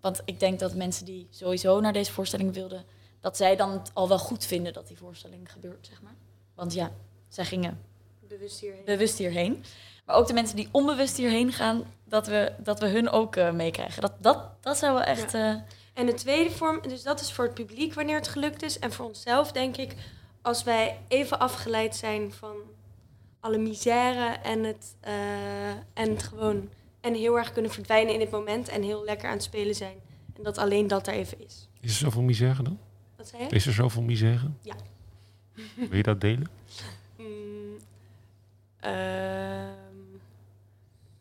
Want 0.00 0.20
ik 0.24 0.40
denk 0.40 0.58
dat 0.58 0.74
mensen 0.74 1.04
die 1.04 1.26
sowieso 1.30 1.80
naar 1.80 1.92
deze 1.92 2.12
voorstelling 2.12 2.54
wilden, 2.54 2.84
dat 3.20 3.36
zij 3.36 3.56
dan 3.56 3.70
het 3.70 3.90
al 3.94 4.08
wel 4.08 4.18
goed 4.18 4.44
vinden 4.44 4.72
dat 4.72 4.88
die 4.88 4.96
voorstelling 4.96 5.52
gebeurt, 5.52 5.86
zeg 5.86 6.02
maar. 6.02 6.14
Want 6.54 6.74
ja, 6.74 6.92
zij 7.28 7.44
gingen 7.44 7.80
Bewust 8.28 8.60
hierheen. 8.60 8.84
bewust 8.84 9.18
hierheen. 9.18 9.64
Maar 10.06 10.16
ook 10.16 10.26
de 10.26 10.32
mensen 10.32 10.56
die 10.56 10.68
onbewust 10.70 11.16
hierheen 11.16 11.52
gaan, 11.52 11.84
dat 12.04 12.26
we, 12.26 12.52
dat 12.58 12.80
we 12.80 12.88
hun 12.88 13.08
ook 13.10 13.36
eh, 13.36 13.50
meekrijgen. 13.52 14.00
Dat, 14.02 14.12
dat, 14.18 14.38
dat 14.60 14.76
zou 14.78 14.92
wel 14.94 15.02
echt. 15.02 15.34
eh, 15.34 15.54
En 15.94 16.06
de 16.06 16.14
tweede 16.14 16.50
vorm, 16.50 16.80
dus 16.82 17.02
dat 17.02 17.20
is 17.20 17.32
voor 17.32 17.44
het 17.44 17.54
publiek 17.54 17.94
wanneer 17.94 18.16
het 18.16 18.28
gelukt 18.28 18.62
is. 18.62 18.78
En 18.78 18.92
voor 18.92 19.06
onszelf 19.06 19.52
denk 19.52 19.76
ik, 19.76 19.94
als 20.42 20.62
wij 20.62 20.98
even 21.08 21.38
afgeleid 21.38 21.96
zijn 21.96 22.32
van 22.32 22.56
alle 23.40 23.58
misère 23.58 24.26
en 24.42 24.64
het, 24.64 24.94
eh, 25.00 25.70
en 25.70 26.10
het 26.10 26.22
gewoon... 26.22 26.68
En 27.00 27.14
heel 27.14 27.38
erg 27.38 27.52
kunnen 27.52 27.70
verdwijnen 27.70 28.14
in 28.14 28.20
het 28.20 28.30
moment 28.30 28.68
en 28.68 28.82
heel 28.82 29.04
lekker 29.04 29.28
aan 29.28 29.34
het 29.34 29.42
spelen 29.42 29.74
zijn. 29.74 29.96
En 30.36 30.42
dat 30.42 30.58
alleen 30.58 30.86
dat 30.86 31.06
er 31.06 31.14
even 31.14 31.44
is. 31.44 31.68
Is 31.80 31.90
er 31.90 31.96
zoveel 31.96 32.22
misère 32.22 32.62
dan? 32.62 32.78
Wat 33.16 33.28
zei 33.28 33.42
je? 33.42 33.48
Is 33.48 33.66
er 33.66 33.72
zoveel 33.72 34.02
misère? 34.02 34.50
Ja. 34.60 34.74
Wil 35.74 35.96
je 35.96 36.02
dat 36.02 36.20
delen? 36.20 36.48
Mm, 37.16 37.76
ehm, 38.80 38.90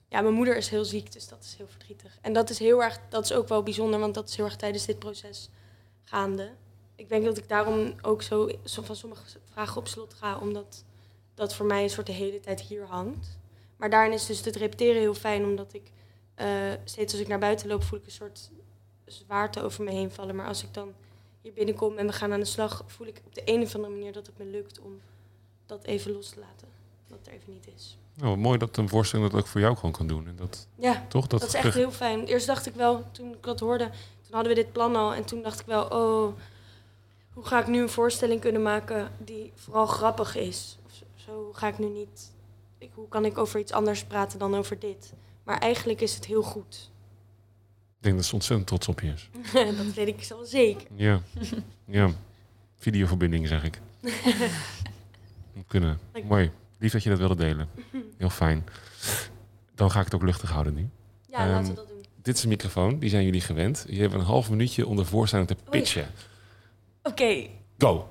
ja, 0.08 0.22
mijn 0.22 0.34
moeder 0.34 0.58
is 0.58 0.70
heel 0.70 0.86
ziek, 0.86 1.12
dus 1.12 1.28
dat 1.28 1.44
is 1.44 1.56
heel 1.58 1.68
verdrietig. 1.68 2.18
En 2.22 2.34
dat 2.34 2.50
is 2.50 2.60
heel 2.60 2.84
erg, 2.84 3.00
dat 3.10 3.24
is 3.24 3.34
ook 3.34 3.48
wel 3.48 3.64
bijzonder, 3.64 4.00
want 4.00 4.14
dat 4.14 4.30
is 4.30 4.36
heel 4.36 4.46
erg 4.46 4.56
tijdens 4.56 4.86
dit 4.86 5.00
proces 5.00 5.50
gaande. 6.04 6.52
Ik 7.00 7.10
denk 7.10 7.26
dat 7.26 7.38
ik 7.38 7.48
daarom 7.50 7.94
ook 8.02 8.22
zo, 8.22 8.50
zo 8.64 8.82
van 8.82 8.96
sommige 8.96 9.22
vragen 9.52 9.78
op 9.78 9.88
slot 9.88 10.14
ga, 10.14 10.38
omdat 10.38 10.84
dat 11.34 11.56
voor 11.56 11.66
mij 11.66 11.84
een 11.84 11.90
soort 11.90 12.08
de 12.08 12.12
hele 12.14 12.40
tijd 12.40 12.62
hier 12.62 12.86
hangt. 12.86 13.38
Maar 13.78 13.90
daarin 13.90 14.14
is 14.14 14.26
dus 14.26 14.46
het 14.46 14.56
repeteren 14.56 15.02
heel 15.02 15.14
fijn, 15.14 15.44
omdat 15.44 15.74
ik 15.74 15.92
eh, 16.36 16.48
steeds 16.84 17.14
als 17.14 17.22
ik 17.22 17.28
naar 17.28 17.40
buiten 17.40 17.68
loop, 17.68 17.84
voel 17.84 18.00
ik 18.00 18.06
een 18.06 18.12
soort 18.12 18.50
zwaarte 19.06 19.62
over 19.62 19.84
me 19.84 19.92
heen 19.92 20.12
vallen. 20.12 20.36
Maar 20.36 20.48
als 20.48 20.64
ik 20.64 20.74
dan 20.74 20.94
hier 21.42 21.54
binnenkom 21.54 21.98
en 21.98 22.08
we 22.08 22.14
gaan 22.14 22.34
aan 22.34 22.40
de 22.40 22.46
slag, 22.46 22.84
voel 22.86 23.08
ik 23.08 23.22
op 23.26 23.36
de 23.36 23.42
een 23.46 23.62
of 23.62 23.76
andere 23.76 23.94
manier 23.94 24.14
dat 24.14 24.26
het 24.26 24.38
me 24.38 24.46
lukt 24.46 24.80
om 24.80 25.02
dat 25.66 25.84
even 25.84 26.12
los 26.12 26.30
te 26.30 26.40
laten. 26.40 26.68
Dat 27.08 27.18
het 27.18 27.28
er 27.28 27.34
even 27.34 27.54
niet 27.54 27.68
is. 27.76 27.98
Nou, 28.14 28.38
mooi 28.38 28.58
dat 28.58 28.78
een 28.78 28.90
voorstelling 28.90 29.32
dat 29.32 29.42
ook 29.42 29.48
voor 29.48 29.62
jou 29.62 29.76
gewoon 29.76 29.92
kan 29.92 30.08
doen. 30.08 30.28
En 30.28 30.36
dat, 30.36 30.68
Ja, 30.76 31.06
toch? 31.10 31.28
dat, 31.28 31.44
is 31.44 31.54
echt 31.54 31.74
heel 31.74 31.92
fijn. 31.92 32.26
Eerst 32.26 32.48
dacht 32.48 32.66
ik 32.66 32.74
wel, 32.74 33.04
toen 33.12 33.34
ik 33.34 33.44
dat 33.44 33.60
hoorde, 33.60 33.90
toen 34.22 34.34
hadden 34.34 34.56
we 34.56 34.62
dit 34.62 34.72
plan 34.72 34.96
al. 34.96 35.14
En 35.14 35.26
toen 35.26 35.42
dacht 35.42 35.60
ik 35.60 35.66
wel, 35.66 35.84
oh, 35.84 36.34
hoe 37.40 37.48
ga 37.48 37.60
ik 37.60 37.68
nu 37.68 37.82
een 37.82 37.90
voorstelling 37.90 38.42
kunnen 38.42 38.62
maken 38.62 39.12
die 39.18 39.52
vooral 39.56 39.86
grappig 39.86 40.36
is? 40.36 40.78
Of 40.86 40.92
zo, 41.16 41.52
ga 41.54 41.68
ik 41.68 41.80
nu 41.80 41.86
niet, 41.90 42.32
ik, 42.78 42.90
hoe 42.94 43.08
kan 43.08 43.26
ik 43.26 43.38
over 43.38 43.60
iets 43.60 43.72
anders 43.72 44.04
praten 44.04 44.40
dan 44.40 44.56
over 44.56 44.80
dit? 44.80 45.14
Maar 45.44 45.58
eigenlijk 45.58 46.02
is 46.02 46.16
het 46.16 46.26
heel 46.26 46.42
goed. 46.42 46.92
Ik 47.98 48.04
denk 48.06 48.16
dat 48.16 48.26
ze 48.26 48.34
ontzettend 48.34 48.68
trots 48.68 48.88
op 48.88 49.00
je 49.00 49.12
is. 49.12 49.30
dat 49.78 49.94
weet 49.94 50.08
ik 50.08 50.24
zo 50.24 50.44
zeker. 50.44 50.88
Ja. 50.96 51.22
ja. 51.86 52.10
Videoverbinding, 52.76 53.48
zeg 53.48 53.64
ik. 53.64 53.80
Kunnen. 55.68 56.00
Dank. 56.12 56.26
Mooi. 56.26 56.52
Lief 56.78 56.92
dat 56.92 57.04
je 57.04 57.10
dat 57.10 57.18
wilde 57.20 57.36
delen. 57.36 57.70
Heel 58.18 58.30
fijn. 58.30 58.66
Dan 59.76 59.92
ga 59.92 60.00
ik 60.00 60.06
het 60.06 60.16
ook 60.16 60.24
luchtig 60.24 60.52
houden 60.52 60.74
nu. 60.74 60.90
Ja, 61.28 61.38
Ehm, 61.38 61.50
laten 61.50 61.70
we 61.70 61.76
dat 61.76 61.88
doen. 61.88 62.06
Dit 62.22 62.38
is 62.38 62.44
een 62.44 62.50
microfoon, 62.50 63.00
die 63.00 63.10
zijn 63.10 63.24
jullie 63.24 63.42
gewend. 63.42 63.86
Je 63.90 64.02
hebt 64.02 64.14
een 64.14 64.20
half 64.20 64.50
minuutje 64.50 64.88
om 64.88 64.96
de 64.96 65.06
voorstelling 65.06 65.48
te 65.48 65.56
Oei. 65.74 66.06
Oké, 67.04 67.48
Go! 67.78 68.08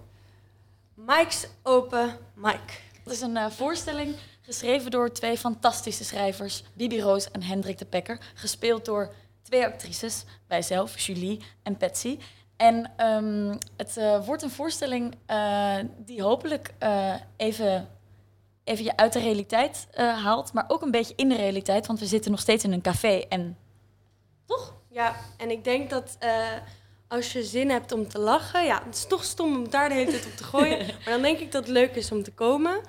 Mike's 0.94 1.46
open 1.62 2.18
Mike. 2.35 2.72
het 3.05 3.12
is 3.12 3.20
een 3.20 3.37
eh, 3.37 3.51
voorstelling 3.51 4.14
geschreven 4.42 4.90
door 4.90 5.12
twee 5.12 5.38
fantastische 5.38 6.05
schrijvers, 6.05 6.64
Bibi 6.74 7.01
Roos 7.01 7.31
en 7.31 7.42
Hendrik 7.42 7.79
de 7.79 7.85
Pekker. 7.85 8.20
Gespeeld 8.35 8.85
door 8.85 9.14
twee 9.42 9.64
actrices, 9.64 10.24
wijzelf, 10.46 10.98
Julie 10.98 11.40
en 11.62 11.77
Patsy. 11.77 12.18
En 12.57 12.92
ehm, 12.96 13.57
het 13.77 13.96
eh, 13.96 14.27
wordt 14.27 14.42
een 14.42 14.51
voorstelling 14.51 15.14
eh, 15.27 15.77
die 15.96 16.22
hopelijk 16.22 16.74
eh, 16.79 17.14
even, 17.37 17.88
even 18.64 18.85
je 18.85 18.96
uit 18.96 19.12
de 19.12 19.18
realiteit 19.20 19.87
eh, 19.90 20.22
haalt, 20.24 20.53
maar 20.53 20.64
ook 20.68 20.83
een 20.83 20.90
beetje 20.90 21.14
in 21.16 21.29
de 21.29 21.37
realiteit, 21.37 21.87
want 21.87 21.98
we 21.98 22.07
zitten 22.07 22.31
nog 22.31 22.40
steeds 22.40 22.64
in 22.64 22.72
een 22.72 22.81
café. 22.81 23.18
En 23.29 23.57
Ja, 24.90 25.16
en 25.37 25.51
ik 25.51 25.64
denk 25.64 25.90
dat 25.90 26.16
eh, 26.18 26.46
als 27.09 27.33
je 27.33 27.44
zin 27.44 27.71
hebt 27.71 27.92
om 27.92 28.09
te 28.09 28.18
lachen, 28.18 28.64
ja, 28.64 28.83
het 28.85 28.94
is 28.94 29.07
toch 29.07 29.25
stom 29.25 29.57
om 29.57 29.71
daar 29.71 29.88
de 29.88 29.94
hele 29.94 30.11
tijd 30.11 30.27
op 30.27 30.37
te 30.37 30.44
gooien. 30.44 30.79
maar 30.87 31.05
dan 31.05 31.23
denk 31.23 31.38
ik 31.38 31.53
dat 31.53 31.62
het 31.62 31.73
leuk 31.73 31.94
is 31.94 32.12
om 32.12 32.23
te 32.23 32.33
komen. 32.33 32.81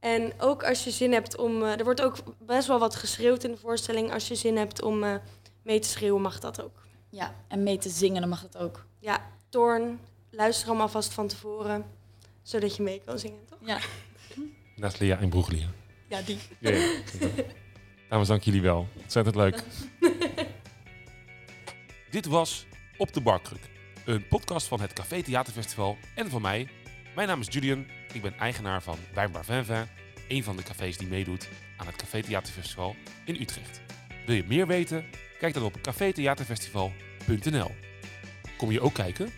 En 0.00 0.32
ook 0.38 0.64
als 0.64 0.84
je 0.84 0.90
zin 0.90 1.12
hebt 1.12 1.36
om. 1.36 1.62
eh, 1.62 1.78
er 1.78 1.84
wordt 1.84 2.02
ook 2.02 2.16
best 2.38 2.66
wel 2.68 2.78
wat 2.78 2.94
geschreeuwd 2.96 3.44
in 3.44 3.50
de 3.50 3.56
voorstelling. 3.58 4.12
Als 4.12 4.28
je 4.28 4.34
zin 4.34 4.56
hebt 4.56 4.82
om 4.82 5.02
eh, 5.04 5.14
mee 5.62 5.78
te 5.78 5.88
schreeuwen, 5.88 6.22
mag 6.22 6.38
dat 6.40 6.62
ook. 6.62 6.86
ja, 7.10 7.34
en 7.48 7.62
mee 7.62 7.78
te 7.78 7.88
zingen, 7.88 8.20
dan 8.20 8.30
mag 8.30 8.42
het 8.42 8.56
ook. 8.56 8.84
Ja, 8.98 9.30
Toorn, 9.48 10.00
luister 10.30 10.68
hem 10.68 10.80
alvast 10.80 11.12
van 11.12 11.28
tevoren, 11.28 11.84
zodat 12.42 12.76
je 12.76 12.82
mee 12.82 13.00
kan 13.04 13.18
zingen, 13.18 13.44
toch? 13.48 13.58
Ja, 13.64 13.78
Naast 14.76 14.98
Lea 15.00 15.18
en 15.18 15.28
Broeglia. 15.28 15.66
ja 16.08 16.20
die. 16.22 16.38
Ja, 16.58 16.70
ja. 16.70 16.88
Dames, 18.08 18.28
dank 18.28 18.42
jullie 18.42 18.62
wel. 18.62 18.86
Ontzettend 19.02 19.34
leuk. 19.36 19.62
Dit 22.10 22.26
was 22.26 22.66
Op 23.02 23.12
de 23.12 23.20
Barkruk, 23.20 23.70
een 24.04 24.28
podcast 24.28 24.66
van 24.66 24.80
het 24.80 24.92
Café 24.92 25.22
Theaterfestival 25.22 25.98
en 26.14 26.30
van 26.30 26.42
mij. 26.42 26.68
Mijn 27.14 27.28
naam 27.28 27.40
is 27.40 27.46
Julian, 27.50 27.86
ik 28.12 28.22
ben 28.22 28.38
eigenaar 28.38 28.82
van 28.82 28.98
Wijnbar 29.14 29.44
Vinvin, 29.44 29.86
een 30.28 30.44
van 30.44 30.56
de 30.56 30.62
cafés 30.62 30.96
die 30.96 31.08
meedoet 31.08 31.48
aan 31.76 31.86
het 31.86 31.96
Café 31.96 32.22
Theaterfestival 32.22 32.96
in 33.24 33.40
Utrecht. 33.40 33.80
Wil 34.26 34.34
je 34.34 34.44
meer 34.46 34.66
weten? 34.66 35.04
Kijk 35.38 35.54
dan 35.54 35.62
op 35.62 35.80
cafetheaterfestival.nl. 35.80 37.70
Kom 38.56 38.70
je 38.70 38.80
ook 38.80 38.94
kijken? 38.94 39.32